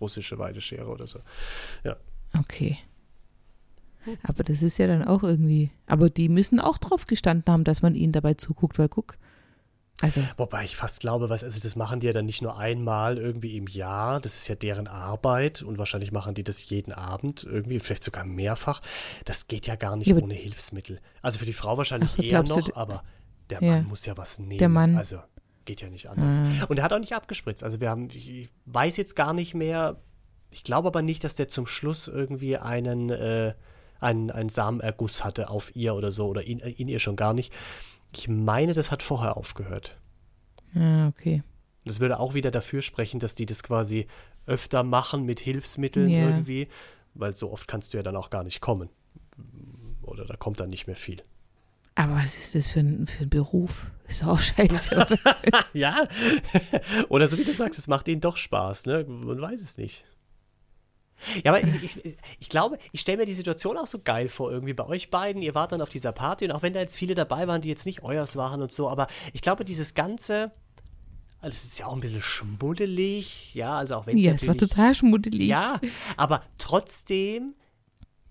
[0.02, 1.20] russische Weideschere oder so.
[2.38, 2.78] Okay.
[4.24, 5.72] Aber das ist ja dann auch irgendwie.
[5.86, 9.18] Aber die müssen auch drauf gestanden haben, dass man ihnen dabei zuguckt, weil guck.
[10.02, 13.18] Also, Wobei ich fast glaube, was, also das machen die ja dann nicht nur einmal
[13.18, 17.44] irgendwie im Jahr, das ist ja deren Arbeit und wahrscheinlich machen die das jeden Abend
[17.44, 18.82] irgendwie, vielleicht sogar mehrfach.
[19.26, 21.02] Das geht ja gar nicht Ja, ohne Hilfsmittel.
[21.22, 23.04] Also für die Frau wahrscheinlich so, eher du, noch, d- aber
[23.50, 23.72] der Ja.
[23.78, 24.58] Mann muss ja was nehmen.
[24.60, 24.96] Der Mann.
[24.98, 25.20] Also
[25.66, 26.40] geht ja nicht anders.
[26.40, 26.66] Ah.
[26.70, 27.64] Und er hat auch nicht abgespritzt.
[27.64, 29.98] Also wir haben, ich weiß jetzt gar nicht mehr,
[30.50, 33.54] ich glaube aber nicht, dass der zum Schluss irgendwie einen, äh,
[34.00, 37.52] einen, einen Samenerguss hatte auf ihr oder so oder in, in ihr schon gar nicht.
[38.16, 40.00] Ich meine, das hat vorher aufgehört.
[40.76, 41.44] ah, okay.
[41.86, 44.06] Das würde auch wieder dafür sprechen, dass die das quasi
[44.46, 46.28] öfter machen mit Hilfsmitteln Ja.
[46.30, 46.68] irgendwie,
[47.14, 48.90] weil so oft kannst du ja dann auch gar nicht kommen.
[50.02, 51.24] Oder da kommt dann nicht mehr viel.
[51.96, 53.92] Aber was ist das für ein, für ein Beruf?
[54.08, 55.18] Ist doch auch scheiße, oder?
[55.74, 56.08] Ja,
[57.10, 59.04] oder so wie du sagst, es macht ihnen doch Spaß, ne?
[59.08, 60.06] Man weiß es nicht.
[61.44, 64.52] Ja, aber ich, ich, ich glaube, ich stelle mir die Situation auch so geil vor,
[64.52, 65.42] irgendwie bei euch beiden.
[65.42, 67.70] Ihr wart dann auf dieser Party und auch wenn da jetzt viele dabei waren, die
[67.70, 70.52] jetzt nicht euers waren und so, aber ich glaube, dieses Ganze,
[71.42, 74.48] also es ist ja auch ein bisschen schmuddelig, ja, also auch wenn es ja, es
[74.48, 75.48] war total schmuddelig.
[75.48, 75.80] Ja,
[76.18, 77.56] aber trotzdem,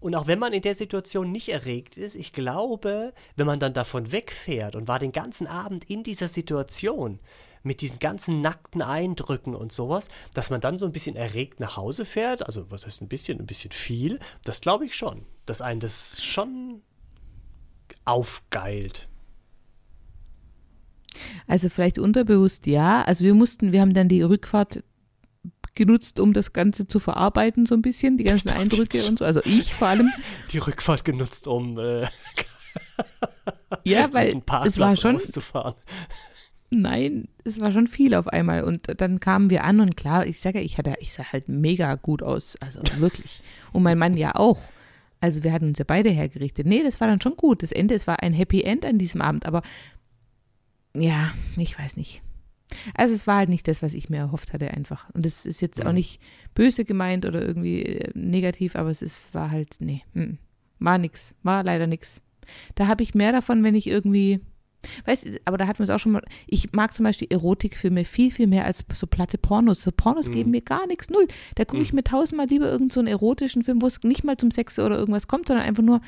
[0.01, 3.75] und auch wenn man in der Situation nicht erregt ist, ich glaube, wenn man dann
[3.75, 7.19] davon wegfährt und war den ganzen Abend in dieser Situation
[7.63, 11.77] mit diesen ganzen nackten Eindrücken und sowas, dass man dann so ein bisschen erregt nach
[11.77, 15.61] Hause fährt, also was heißt ein bisschen, ein bisschen viel, das glaube ich schon, dass
[15.63, 16.83] einen das schon
[18.05, 19.09] aufgeilt.
[21.47, 23.03] Also vielleicht unterbewusst ja.
[23.03, 24.83] Also wir mussten, wir haben dann die Rückfahrt
[25.75, 29.25] genutzt, um das Ganze zu verarbeiten, so ein bisschen, die ganzen Eindrücke und so.
[29.25, 30.13] Also ich vor allem.
[30.53, 32.07] Die Rückfahrt genutzt, um äh,
[33.85, 35.75] Ja, weil es war schon, auszufahren.
[36.71, 38.65] Nein, es war schon viel auf einmal.
[38.65, 41.49] Und dann kamen wir an und klar, ich sage ja, ich hatte, ich sah halt
[41.49, 42.57] mega gut aus.
[42.61, 43.41] Also wirklich.
[43.73, 44.61] Und mein Mann ja auch.
[45.21, 46.67] Also wir hatten uns ja beide hergerichtet.
[46.67, 47.63] Nee, das war dann schon gut.
[47.63, 49.63] Das Ende, es war ein Happy End an diesem Abend, aber
[50.97, 52.23] ja, ich weiß nicht.
[52.95, 55.09] Also es war halt nicht das, was ich mir erhofft hatte einfach.
[55.15, 55.95] Und es ist jetzt auch Mhm.
[55.95, 56.21] nicht
[56.55, 60.35] böse gemeint oder irgendwie äh, negativ, aber es ist, war halt, nee, mm,
[60.79, 62.21] war nix, war leider nix.
[62.75, 64.41] Da habe ich mehr davon, wenn ich irgendwie,
[65.07, 68.05] weißt du, aber da hatten wir es auch schon mal, ich mag zum Beispiel Erotikfilme
[68.05, 69.83] viel, viel mehr als so platte Pornos.
[69.83, 70.33] So Pornos Mhm.
[70.33, 71.27] geben mir gar nichts, null.
[71.55, 71.97] Da gucke ich Mhm.
[71.97, 74.97] mir tausendmal lieber irgendeinen so einen erotischen Film, wo es nicht mal zum Sex oder
[74.99, 76.01] irgendwas kommt, sondern einfach nur,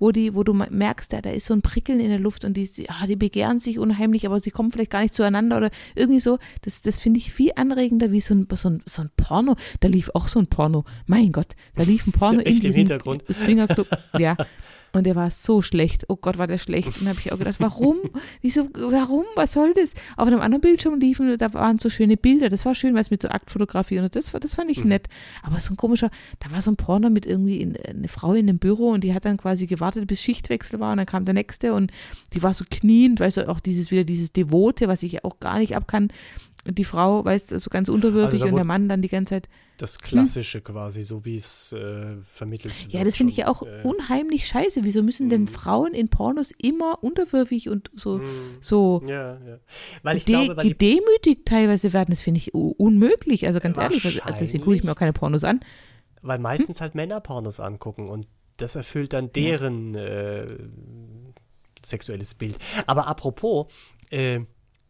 [0.00, 2.56] wo die, wo du merkst, da, da ist so ein Prickeln in der Luft und
[2.56, 6.20] die, ah, die begehren sich unheimlich, aber sie kommen vielleicht gar nicht zueinander oder irgendwie
[6.20, 6.38] so.
[6.62, 9.56] Das, das finde ich viel anregender wie so ein, so, ein, so ein Porno.
[9.80, 10.84] Da lief auch so ein Porno.
[11.06, 13.24] Mein Gott, da lief ein Porno in Echt im diesem Hintergrund?
[13.28, 13.88] Swingerclub.
[14.20, 14.36] Ja.
[14.92, 16.06] Und der war so schlecht.
[16.08, 16.88] Oh Gott, war der schlecht.
[16.88, 17.98] Und dann habe ich auch gedacht, warum?
[18.40, 19.24] Wieso, warum?
[19.34, 19.92] Was soll das?
[20.16, 22.48] Auf einem anderen Bildschirm liefen, da waren so schöne Bilder.
[22.48, 24.88] Das war schön, was mit so Aktfotografie und das, war- das fand ich Mhm.
[24.88, 25.08] nett.
[25.42, 28.48] Aber so ein komischer, da war so ein Porno mit irgendwie in, eine Frau in
[28.48, 31.34] einem Büro und die hat dann quasi gewartet, bis Schichtwechsel war und dann kam der
[31.34, 31.92] nächste und
[32.32, 35.38] die war so kniend, weißt du, auch dieses, wieder dieses Devote, was ich ja auch
[35.38, 36.08] gar nicht abkann.
[36.74, 39.48] Die Frau, weißt du, so ganz unterwürfig Also und der Mann dann die ganze Zeit.
[39.78, 42.92] Das Klassische quasi, so wie es äh, vermittelt wird.
[42.92, 44.82] Ja, das finde ich ja auch äh, unheimlich scheiße.
[44.84, 45.48] Wieso müssen denn Mhm.
[45.48, 49.58] Frauen in Pornos immer unterwürfig und so, mm, so Ja, ja.
[50.02, 52.10] Weil ich glaube, weil die, gedemütigt teilweise werden?
[52.10, 53.46] Das finde ich unmöglich.
[53.46, 55.60] Also ganz ehrlich, also, deswegen gucke ich mir auch keine Pornos an.
[56.22, 58.26] weil meistens halt Männer Pornos angucken und
[58.56, 60.46] das erfüllt dann deren äh,
[61.84, 62.58] sexuelles Bild.
[62.86, 63.66] Aber apropos,
[64.10, 64.40] äh,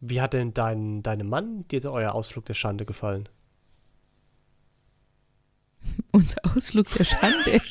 [0.01, 3.27] wie hat denn dein, deinem Mann dir euer Ausflug der Schande gefallen?
[6.11, 7.61] Unser Ausflug der Schande.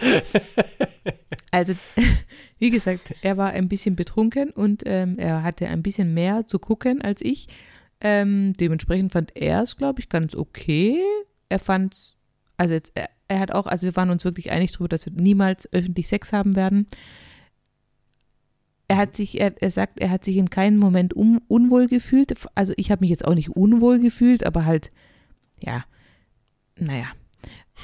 [1.50, 1.74] also,
[2.58, 6.58] wie gesagt, er war ein bisschen betrunken und ähm, er hatte ein bisschen mehr zu
[6.58, 7.48] gucken als ich.
[8.00, 11.00] Ähm, dementsprechend fand er es, glaube ich, ganz okay.
[11.50, 12.16] Er fand,
[12.56, 15.12] also jetzt, er, er hat auch, also wir waren uns wirklich einig darüber, dass wir
[15.12, 16.86] niemals öffentlich Sex haben werden.
[18.90, 22.34] Er hat sich, er, er sagt, er hat sich in keinem Moment un, unwohl gefühlt.
[22.56, 24.90] Also ich habe mich jetzt auch nicht unwohl gefühlt, aber halt,
[25.60, 25.84] ja,
[26.76, 27.06] naja.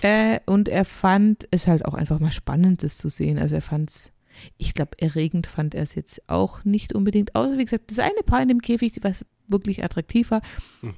[0.02, 3.38] Äh, und er fand es halt auch einfach mal spannend, das zu sehen.
[3.38, 4.12] Also er fand es,
[4.58, 7.36] ich glaube, erregend fand er es jetzt auch nicht unbedingt.
[7.36, 10.42] Außer, wie gesagt, das eine Paar in dem Käfig, was wirklich attraktiv war,
[10.82, 10.94] Mhm.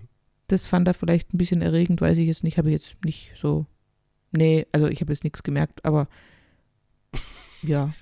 [0.46, 2.56] das fand er vielleicht ein bisschen erregend, weiß ich jetzt nicht.
[2.56, 3.66] Habe ich jetzt nicht so,
[4.32, 6.08] nee, also ich habe jetzt nichts gemerkt, aber
[7.62, 7.92] ja.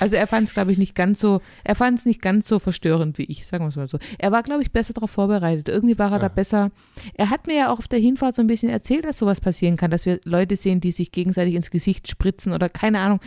[0.00, 2.58] Also er fand es, glaube ich, nicht ganz so, er fand es nicht ganz so
[2.58, 3.98] verstörend wie ich, sagen wir es mal so.
[4.18, 5.68] Er war, glaube ich, besser darauf vorbereitet.
[5.68, 6.70] Irgendwie war er da besser.
[7.14, 9.76] Er hat mir ja auch auf der Hinfahrt so ein bisschen erzählt, dass sowas passieren
[9.76, 13.20] kann, dass wir Leute sehen, die sich gegenseitig ins Gesicht spritzen oder keine Ahnung.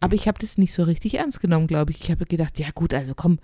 [0.00, 2.02] Aber ich habe das nicht so richtig ernst genommen, glaube ich.
[2.02, 3.38] Ich habe gedacht, ja gut, also komm.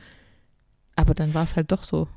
[0.96, 2.08] Aber dann war es halt doch so.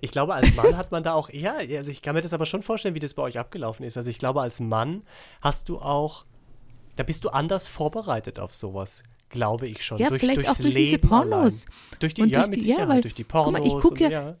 [0.00, 2.44] Ich glaube, als Mann hat man da auch eher, also ich kann mir das aber
[2.44, 3.96] schon vorstellen, wie das bei euch abgelaufen ist.
[3.96, 5.02] Also ich glaube, als Mann
[5.40, 6.26] hast du auch,
[6.96, 9.98] da bist du anders vorbereitet auf sowas, glaube ich schon.
[9.98, 11.66] Ja, durch, vielleicht durchs auch durch Leben diese Pornos.
[11.66, 11.98] Allein.
[12.00, 13.52] Durch die, Und ja, durch mit die- ja, Sicherheit, weil- durch die guck Pornos.
[13.60, 14.36] mal, ich guck und, ja- ja.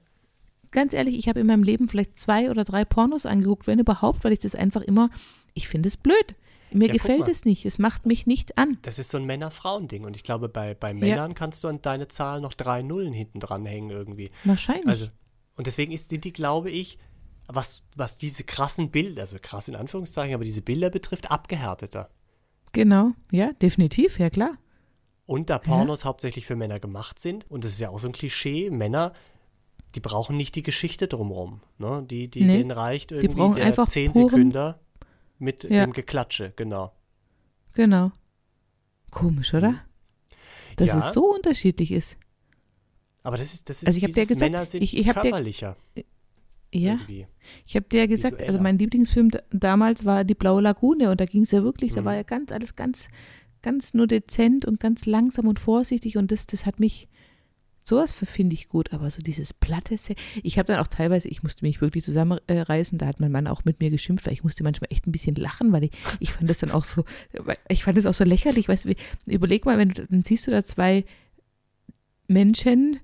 [0.72, 4.24] Ganz ehrlich, ich habe in meinem Leben vielleicht zwei oder drei Pornos angeguckt, wenn überhaupt,
[4.24, 5.10] weil ich das einfach immer,
[5.54, 6.34] ich finde es blöd.
[6.72, 7.64] Mir Ja, gefällt es nicht.
[7.64, 8.76] Es macht mich nicht an.
[8.82, 10.04] Das ist so ein Männer-Frauen-Ding.
[10.04, 13.38] Und ich glaube, bei, bei Männern kannst du an deine Zahl noch drei Nullen hinten
[13.38, 14.30] dranhängen irgendwie.
[14.44, 14.88] Wahrscheinlich.
[14.88, 15.06] Also,
[15.56, 16.98] und deswegen ist, sind die, glaube ich,
[17.46, 22.10] was, was diese krassen Bilder, also krass in Anführungszeichen, aber diese Bilder betrifft, abgehärteter.
[22.76, 23.12] Genau.
[23.32, 24.18] Ja, definitiv.
[24.20, 24.52] Ja, klar.
[25.26, 28.12] Und da Pornos hauptsächlich für Männer gemacht sind, und das ist ja auch so ein
[28.12, 29.12] Klischee, Männer,
[29.96, 31.60] die brauchen nicht die Geschichte drumrum.
[31.78, 32.04] Ne?
[32.08, 34.74] Die, die, Nee, denen reicht irgendwie brauchen der einfach 10 puren- Sekunden
[35.38, 35.84] mit Ja.
[35.84, 36.92] dem Geklatsche, genau.
[37.74, 38.12] Genau.
[39.10, 39.74] Komisch, oder?
[40.76, 40.98] Dass Ja.
[40.98, 42.18] es so unterschiedlich ist.
[43.22, 45.76] Aber das ist, das ist Also ich dieses gesagt, Männer sind ich- ich körperlicher
[46.80, 46.92] Ja.
[46.92, 47.26] irgendwie.
[47.66, 51.20] Ich habe dir ja gesagt, also mein Lieblingsfilm da- damals war Die Blaue Lagune und
[51.20, 52.04] da ging es ja wirklich, da Mhm.
[52.06, 53.08] war ja ganz alles ganz,
[53.62, 57.08] ganz nur dezent und ganz langsam und vorsichtig und das, das hat mich,
[57.80, 59.96] sowas finde ich gut, aber so dieses platte,
[60.42, 63.64] ich habe dann auch teilweise, ich musste mich wirklich zusammenreißen, da hat mein Mann auch
[63.64, 66.50] mit mir geschimpft, weil ich musste manchmal echt ein bisschen lachen, weil ich, ich fand
[66.50, 67.04] das dann auch so,
[67.68, 68.94] ich fand das auch so lächerlich, weißt du,
[69.26, 71.04] überleg mal, wenn du, dann siehst du da zwei
[72.28, 72.98] Menschen,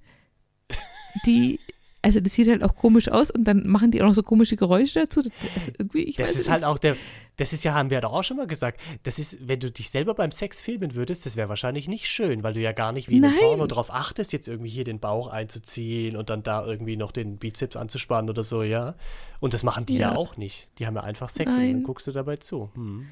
[1.26, 1.60] die
[2.02, 4.56] also das sieht halt auch komisch aus und dann machen die auch noch so komische
[4.56, 5.22] Geräusche dazu.
[5.22, 5.70] Das, also
[6.16, 6.96] Das ist halt auch der,
[7.36, 9.88] das ist ja, haben wir doch auch schon mal gesagt, das ist, wenn du dich
[9.88, 13.08] selber beim Sex filmen würdest, das wäre wahrscheinlich nicht schön, weil du ja gar nicht
[13.08, 13.42] wie in einem Nein.
[13.44, 17.38] Porno darauf achtest, jetzt irgendwie hier den Bauch einzuziehen und dann da irgendwie noch den
[17.38, 18.94] Bizeps anzuspannen oder so, ja.
[19.40, 20.16] Und das machen die ja, Ja.
[20.16, 20.70] auch nicht.
[20.78, 21.82] Die haben ja einfach Sex und dann Nein.
[21.84, 22.70] guckst du dabei zu.
[22.74, 23.06] Hm.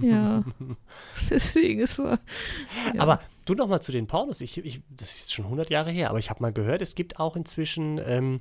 [0.00, 0.44] Ja,
[1.30, 2.18] deswegen ist war.
[2.94, 3.00] Ja.
[3.02, 3.20] Aber
[3.50, 4.40] du noch mal zu den Pornos.
[4.40, 6.94] Ich, ich, das ist jetzt schon 100 Jahre her, aber ich habe mal gehört, es
[6.94, 8.40] gibt auch inzwischen, ähm,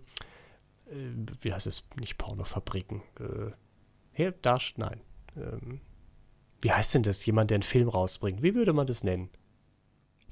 [0.87, 0.95] äh,
[1.41, 3.01] wie heißt es, nicht Pornofabriken.
[3.19, 3.51] Äh,
[4.13, 5.01] hier, da, nein.
[5.35, 5.81] Ähm,
[6.61, 7.25] wie heißt denn das?
[7.25, 8.41] Jemand, der einen Film rausbringt.
[8.41, 9.29] Wie würde man das nennen?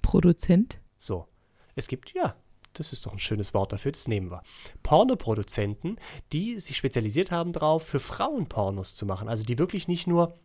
[0.02, 0.82] Produzent.
[0.98, 1.28] So.
[1.76, 2.36] Es gibt, ja,
[2.74, 4.42] das ist doch ein schönes Wort dafür, das nehmen wir.
[4.84, 6.00] Pornoproduzenten,
[6.34, 9.30] die sich spezialisiert haben darauf, für Frauen Pornos zu machen.
[9.30, 10.38] Also die wirklich nicht nur,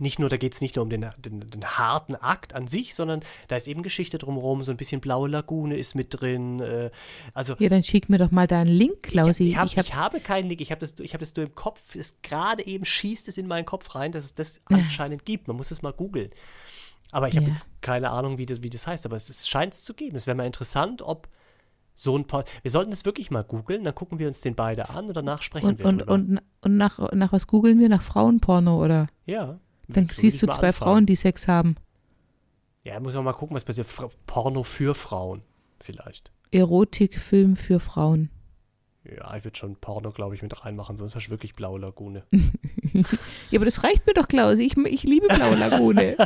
[0.00, 2.94] nicht nur, da geht es nicht nur um den, den, den harten Akt an sich,
[2.94, 6.60] sondern da ist eben Geschichte drumherum, so ein bisschen blaue Lagune ist mit drin.
[6.60, 6.90] Äh,
[7.34, 9.48] also Ja, dann schick mir doch mal da einen Link, Klausi.
[9.50, 11.46] ich, hab, Ich hab, ich habe keinen Link, ich habe das, ich hab das nur
[11.46, 15.24] im Kopf, es gerade eben schießt es in meinen Kopf rein, dass es das anscheinend
[15.24, 15.48] gibt.
[15.48, 16.30] Man muss es mal googeln.
[17.10, 17.52] Aber ich habe Ja.
[17.52, 20.16] jetzt keine Ahnung, wie das, wie das heißt, aber es, es scheint es zu geben.
[20.16, 21.28] Es wäre mal interessant, ob
[21.94, 22.44] so ein paar.
[22.62, 25.42] Wir sollten das wirklich mal googeln, dann gucken wir uns den beide an und danach
[25.42, 26.12] sprechen und wir und, drüber.
[26.12, 27.88] und, und nach, nach was googeln wir?
[27.88, 29.08] Nach Frauenporno oder?
[29.26, 29.58] ja.
[29.88, 30.72] Dann siehst du zwei anfragen.
[30.74, 31.76] Frauen, die Sex haben.
[32.84, 33.86] Ja, muss man mal gucken, was passiert.
[33.86, 35.42] Fra- Porno für Frauen,
[35.80, 36.30] vielleicht.
[36.50, 38.30] Erotikfilm für Frauen.
[39.04, 42.22] Ja, ich würde schon Porno, glaube ich, mit reinmachen, sonst hast du wirklich blaue Lagune.
[43.50, 44.64] Ja, aber das reicht mir doch, Klausi.
[44.64, 46.16] Ich, ich liebe Blaue Lagune.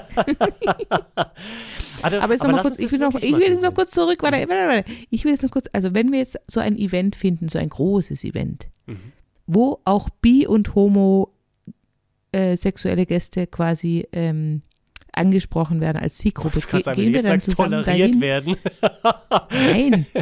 [2.02, 3.90] Also, Aber jetzt noch mal lass kurz, ich will, noch, ich will jetzt noch kurz
[3.90, 4.84] zurück, warte, warte, warte.
[5.10, 7.68] Ich will jetzt noch kurz, also wenn wir jetzt so ein Event finden, so ein
[7.68, 9.12] großes Event, Mhm.
[9.46, 11.32] wo auch bi- und homo
[12.32, 14.62] äh, sexuelle Gäste quasi ähm,
[15.12, 18.20] angesprochen werden als Zielgruppe, Ge sagen, gehen du wir dann sagst, zusammen toleriert dahin?
[18.20, 18.56] werden.
[19.50, 20.06] Nein.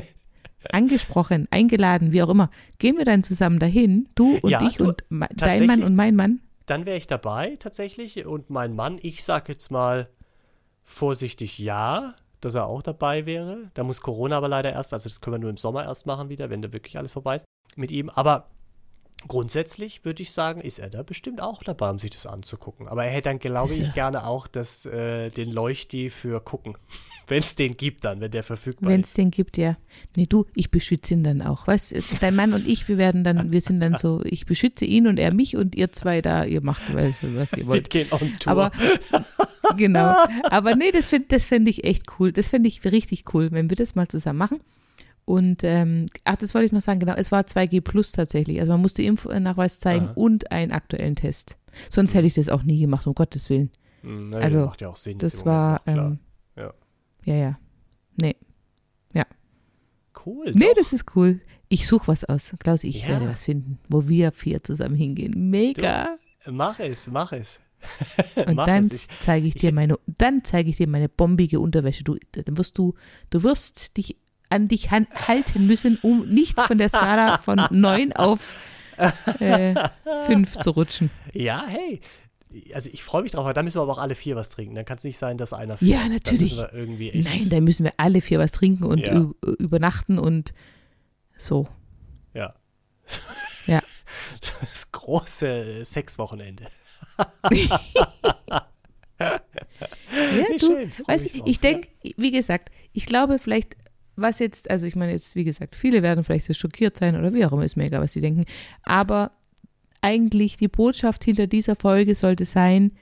[0.70, 2.50] Angesprochen, eingeladen, wie auch immer.
[2.78, 5.04] Gehen wir dann zusammen dahin, du und Ja, ich du, und
[5.36, 6.40] dein Mann und mein Mann?
[6.66, 10.08] Dann wäre ich dabei tatsächlich und mein Mann, ich sage jetzt mal
[10.84, 13.70] vorsichtig ja, dass er auch dabei wäre.
[13.74, 16.28] Da muss Corona aber leider erst, also das können wir nur im Sommer erst machen
[16.28, 17.46] wieder, wenn da wirklich alles vorbei ist
[17.76, 18.10] mit ihm.
[18.10, 18.50] Aber
[19.28, 22.88] grundsätzlich würde ich sagen, ist er da bestimmt auch dabei, um sich das anzugucken.
[22.88, 26.76] Aber er hätte dann, glaube ich, gerne auch das, äh, den Leuchti für gucken.
[27.26, 29.10] Wenn es den gibt dann, wenn der verfügbar Wenn ist.
[29.10, 29.76] es den gibt, ja.
[30.16, 31.68] Nee, du, ich beschütze ihn dann auch.
[31.68, 34.84] Weißt du, dein Mann und ich, wir werden dann, wir sind dann so, ich beschütze
[34.84, 37.66] ihn und er mich und ihr zwei da, ihr macht, weißt du, was ihr Wir
[37.68, 37.90] wollt.
[37.90, 38.50] gehen on Tour.
[38.50, 38.72] Aber
[39.76, 40.16] genau.
[40.42, 42.32] Aber nee, das finde das find ich echt cool.
[42.32, 44.60] Das finde ich richtig cool, wenn wir das mal zusammen machen.
[45.30, 48.58] Und ähm, ach, das wollte ich noch sagen, genau, es war 2G Plus tatsächlich.
[48.58, 50.12] Also man musste Impfnachweis zeigen Aha.
[50.16, 51.56] und einen aktuellen Test.
[51.88, 53.70] Sonst hätte ich das auch nie gemacht, um Gottes Willen.
[54.02, 55.18] Hm, na, also, macht ja auch Sinn.
[55.18, 56.18] Das war, ähm,
[56.56, 56.74] Ja.
[57.24, 57.58] ja, ja.
[58.20, 58.34] Nee.
[60.26, 60.50] cool.
[60.52, 60.74] Nee, doch.
[60.74, 61.40] das ist cool.
[61.68, 62.54] Ich suche was aus.
[62.58, 63.10] Klaus, ich Ja.
[63.10, 65.50] werde was finden, wo wir vier zusammen hingehen.
[65.50, 66.18] Mega.
[66.46, 67.60] Mach es, mach es.
[68.46, 72.02] Und Mach dann zeige ich dir meine, dann zeige ich dir meine bombige Unterwäsche.
[72.04, 72.94] Du, dann wirst du,
[73.30, 74.16] du wirst dich
[74.50, 78.40] an dich halten müssen, um nicht von der Skala von 9 auf
[79.40, 79.74] äh,
[80.26, 81.10] 5 zu rutschen.
[81.32, 82.00] Ja, hey.
[82.74, 84.74] Also ich freue mich drauf, aber da müssen wir aber auch alle vier was trinken.
[84.74, 85.90] Dann kann es nicht sein, dass einer fährt.
[85.90, 86.56] Ja, natürlich.
[86.56, 89.30] Da Nein, da müssen wir alle vier was trinken und Ja.
[89.58, 90.52] übernachten und
[91.36, 91.68] so.
[92.34, 92.54] Ja.
[93.66, 93.80] Ja.
[94.60, 96.66] Das große Sexwochenende.
[99.20, 99.38] Ja,
[100.58, 103.76] du, schön, weißt, ich denke, wie gesagt, ich glaube vielleicht,
[104.20, 107.32] was jetzt, also ich meine jetzt, wie gesagt, viele werden vielleicht so schockiert sein oder
[107.32, 108.44] wie auch immer, ist mir egal, was sie denken,
[108.82, 109.32] aber
[110.02, 112.92] eigentlich die Botschaft hinter dieser Folge sollte sein,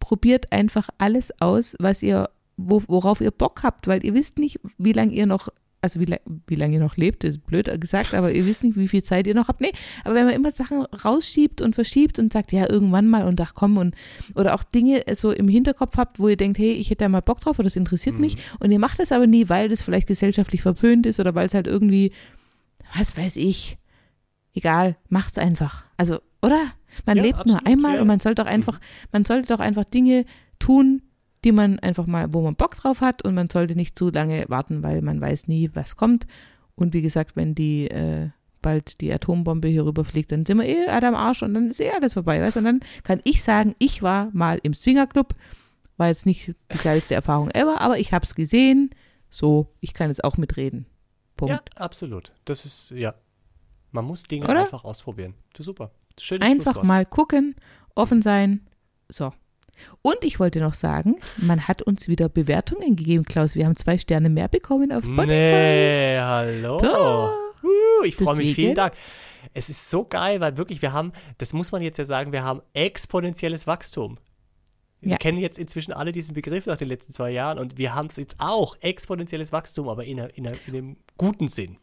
[0.00, 4.60] probiert einfach alles aus, was ihr, wo, worauf ihr Bock habt, weil ihr wisst nicht,
[4.78, 5.48] wie lange ihr noch,
[5.82, 6.16] also wie,
[6.46, 9.26] wie lange ihr noch lebt, ist blöd gesagt, aber ihr wisst nicht, wie viel Zeit
[9.26, 9.60] ihr noch habt.
[9.60, 9.72] Nee,
[10.04, 13.52] aber wenn man immer Sachen rausschiebt und verschiebt und sagt, ja, irgendwann mal und ach
[13.54, 13.94] komm und
[14.36, 17.20] oder auch Dinge so im Hinterkopf habt, wo ihr denkt, hey, ich hätte da mal
[17.20, 20.06] Bock drauf oder das interessiert mich und ihr macht das aber nie, weil das vielleicht
[20.06, 22.12] gesellschaftlich verpönt ist oder weil es halt irgendwie,
[22.96, 23.76] was weiß ich,
[24.54, 25.84] egal, macht's einfach.
[25.96, 26.72] Also, oder?
[27.06, 28.00] Man Ja, lebt absolut, nur einmal ja.
[28.02, 28.78] und man sollte doch einfach,
[29.10, 30.26] man sollte doch einfach Dinge
[30.58, 31.02] tun,
[31.44, 34.44] die man einfach mal, wo man Bock drauf hat und man sollte nicht zu lange
[34.48, 36.26] warten, weil man weiß nie, was kommt.
[36.74, 38.30] Und wie gesagt, wenn die äh,
[38.62, 41.80] bald die Atombombe hier rüberfliegt, dann sind wir eh alle am Arsch und dann ist
[41.80, 42.60] eh alles vorbei, weißt du?
[42.60, 45.34] Und dann kann ich sagen, ich war mal im Swingerclub,
[45.96, 48.90] war jetzt nicht die geilste Erfahrung ever, aber ich habe es gesehen,
[49.28, 50.86] so, ich kann jetzt auch mitreden.
[51.36, 51.52] Punkt.
[51.52, 52.32] Ja, absolut.
[52.44, 53.14] Das ist, ja.
[53.90, 54.60] Man muss Dinge Oder?
[54.60, 55.34] einfach ausprobieren.
[55.52, 55.90] Das ist super.
[56.18, 57.56] Schönes Einfach mal gucken,
[57.94, 58.66] offen sein.
[59.08, 59.32] So.
[60.02, 63.54] Und ich wollte noch sagen, man hat uns wieder Bewertungen gegeben, Klaus.
[63.54, 65.26] Wir haben zwei Sterne mehr bekommen auf Spotify.
[65.26, 67.32] Nee, hallo.
[67.62, 68.54] Uh, ich freue mich.
[68.54, 68.92] Vielen Dank.
[69.54, 72.44] Es ist so geil, weil wirklich, wir haben, das muss man jetzt ja sagen, wir
[72.44, 74.18] haben exponentielles Wachstum.
[75.00, 75.16] Wir Ja.
[75.16, 78.16] kennen jetzt inzwischen alle diesen Begriff nach den letzten zwei Jahren und wir haben es
[78.16, 81.76] jetzt auch, exponentielles Wachstum, aber in, in, in einem guten Sinn.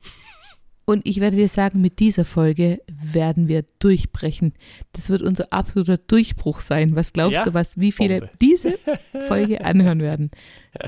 [0.89, 4.53] Und ich werde dir sagen, mit dieser Folge werden wir durchbrechen.
[4.93, 6.95] Das wird unser absoluter Durchbruch sein.
[6.95, 8.33] Was glaubst Ja, du, was, wie viele Bombe.
[8.41, 8.73] diese
[9.27, 10.31] Folge anhören werden?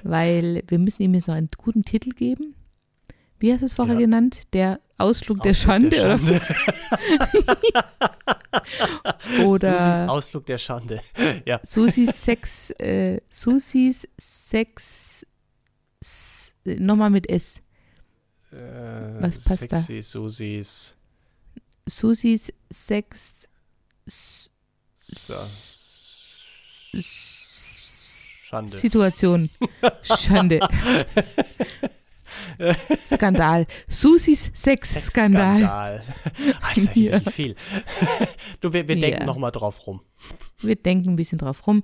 [0.01, 2.55] Weil wir müssen ihm jetzt noch einen guten Titel geben.
[3.37, 3.99] Wie hast du es vorher Ja.
[4.01, 4.41] genannt?
[4.53, 5.89] Der Ausflug, der Schande?
[5.91, 6.41] der Schande.
[9.45, 10.99] Oder, oder Susis Ausflug der Schande.
[11.45, 11.59] Ja.
[11.63, 15.27] Susis Sex, äh, Susis Sex,
[16.65, 17.61] nochmal mit S.
[18.51, 19.77] Äh, Was passt da?
[19.77, 20.97] Sexy Susis.
[21.87, 23.47] Susis Sex,
[28.43, 28.75] Schande.
[28.75, 29.49] Situation.
[30.03, 30.59] Schande.
[33.07, 33.65] Skandal.
[33.87, 35.59] Susis Sex-Skandal.
[35.61, 36.03] Skandal.
[36.75, 37.31] Das wäre Ja.
[37.31, 37.55] viel.
[38.59, 39.25] Du, wir, wir denken Ja.
[39.25, 40.01] noch mal drauf rum.
[40.59, 41.83] Wir denken ein bisschen drauf rum.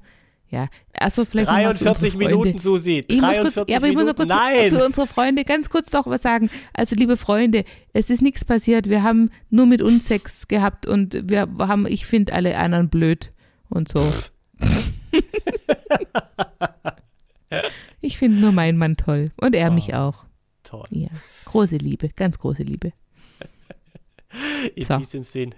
[0.49, 2.37] Ja, also vielleicht noch mal für 43 unsere Freunde.
[2.45, 3.03] Minuten, Susi.
[3.07, 4.69] Ich muss 43 kurz, ja, aber ich muss noch kurz Nein.
[4.69, 6.49] für unsere Freunde ganz kurz doch was sagen.
[6.73, 8.87] Also, liebe Freunde, es ist nichts passiert.
[8.89, 13.33] Wir haben nur mit uns Sex gehabt und wir haben, ich finde alle anderen blöd
[13.69, 13.99] und so.
[18.01, 19.97] ich finde nur meinen Mann toll und er mich Oh.
[19.97, 20.25] auch.
[20.63, 20.87] Toll.
[20.91, 21.09] Ja,
[21.45, 22.93] große Liebe, ganz große Liebe.
[24.75, 24.97] In So.
[24.97, 25.55] diesem Sinn.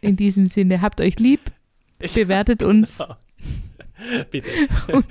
[0.00, 1.40] In diesem Sinne, habt euch lieb,
[2.14, 3.02] bewertet uns.
[4.30, 4.48] Bitte.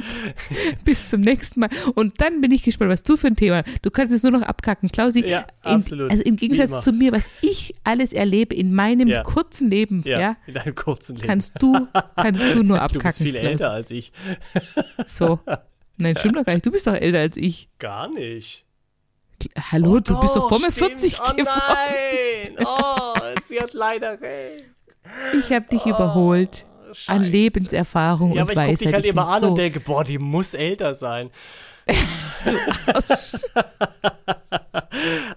[0.86, 1.70] Bis zum nächsten Mal.
[1.96, 3.64] Und dann bin ich gespannt, was du für ein Thema.
[3.82, 5.26] Du kannst es nur noch abkacken, Klausi.
[5.26, 6.12] Ja, Im, absolut.
[6.12, 9.24] also im Gegensatz zu mir, was ich alles erlebe in meinem Ja.
[9.24, 11.28] kurzen Leben, ja, Ja, in deinem kurzen Leben.
[11.28, 13.00] kannst du, kannst du nur abkacken.
[13.00, 13.48] du bist viel Klausi.
[13.48, 14.12] älter als ich.
[15.08, 15.40] So.
[15.98, 16.66] Nein, stimmt doch gar nicht.
[16.66, 17.70] Du bist doch älter als ich.
[17.80, 18.66] Gar nicht.
[19.72, 20.90] Hallo, Oh, du bist doch vor mir stimmt.
[21.00, 21.48] 40 Oh geworden.
[22.58, 22.66] nein.
[22.66, 23.14] Oh,
[23.46, 24.66] sie hat leider recht.
[25.38, 27.24] Ich habe dich überholt an Scheiße.
[27.24, 28.88] Lebenserfahrung Ja, und aber ich gucke Weisheit.
[28.88, 31.30] dich halt Ich immer bin an so und denke, boah, die muss älter sein.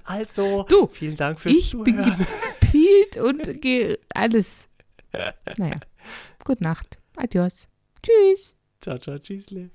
[0.05, 2.27] also, Du, vielen Dank fürs ich bin Zuhören.
[2.61, 4.69] gepielt und ge alles.
[5.57, 5.77] Naja,
[6.45, 6.99] gute Nacht.
[7.17, 7.69] Adios.
[8.03, 8.57] Tschüss.
[8.81, 9.71] Ciao, ciao, tschüssle.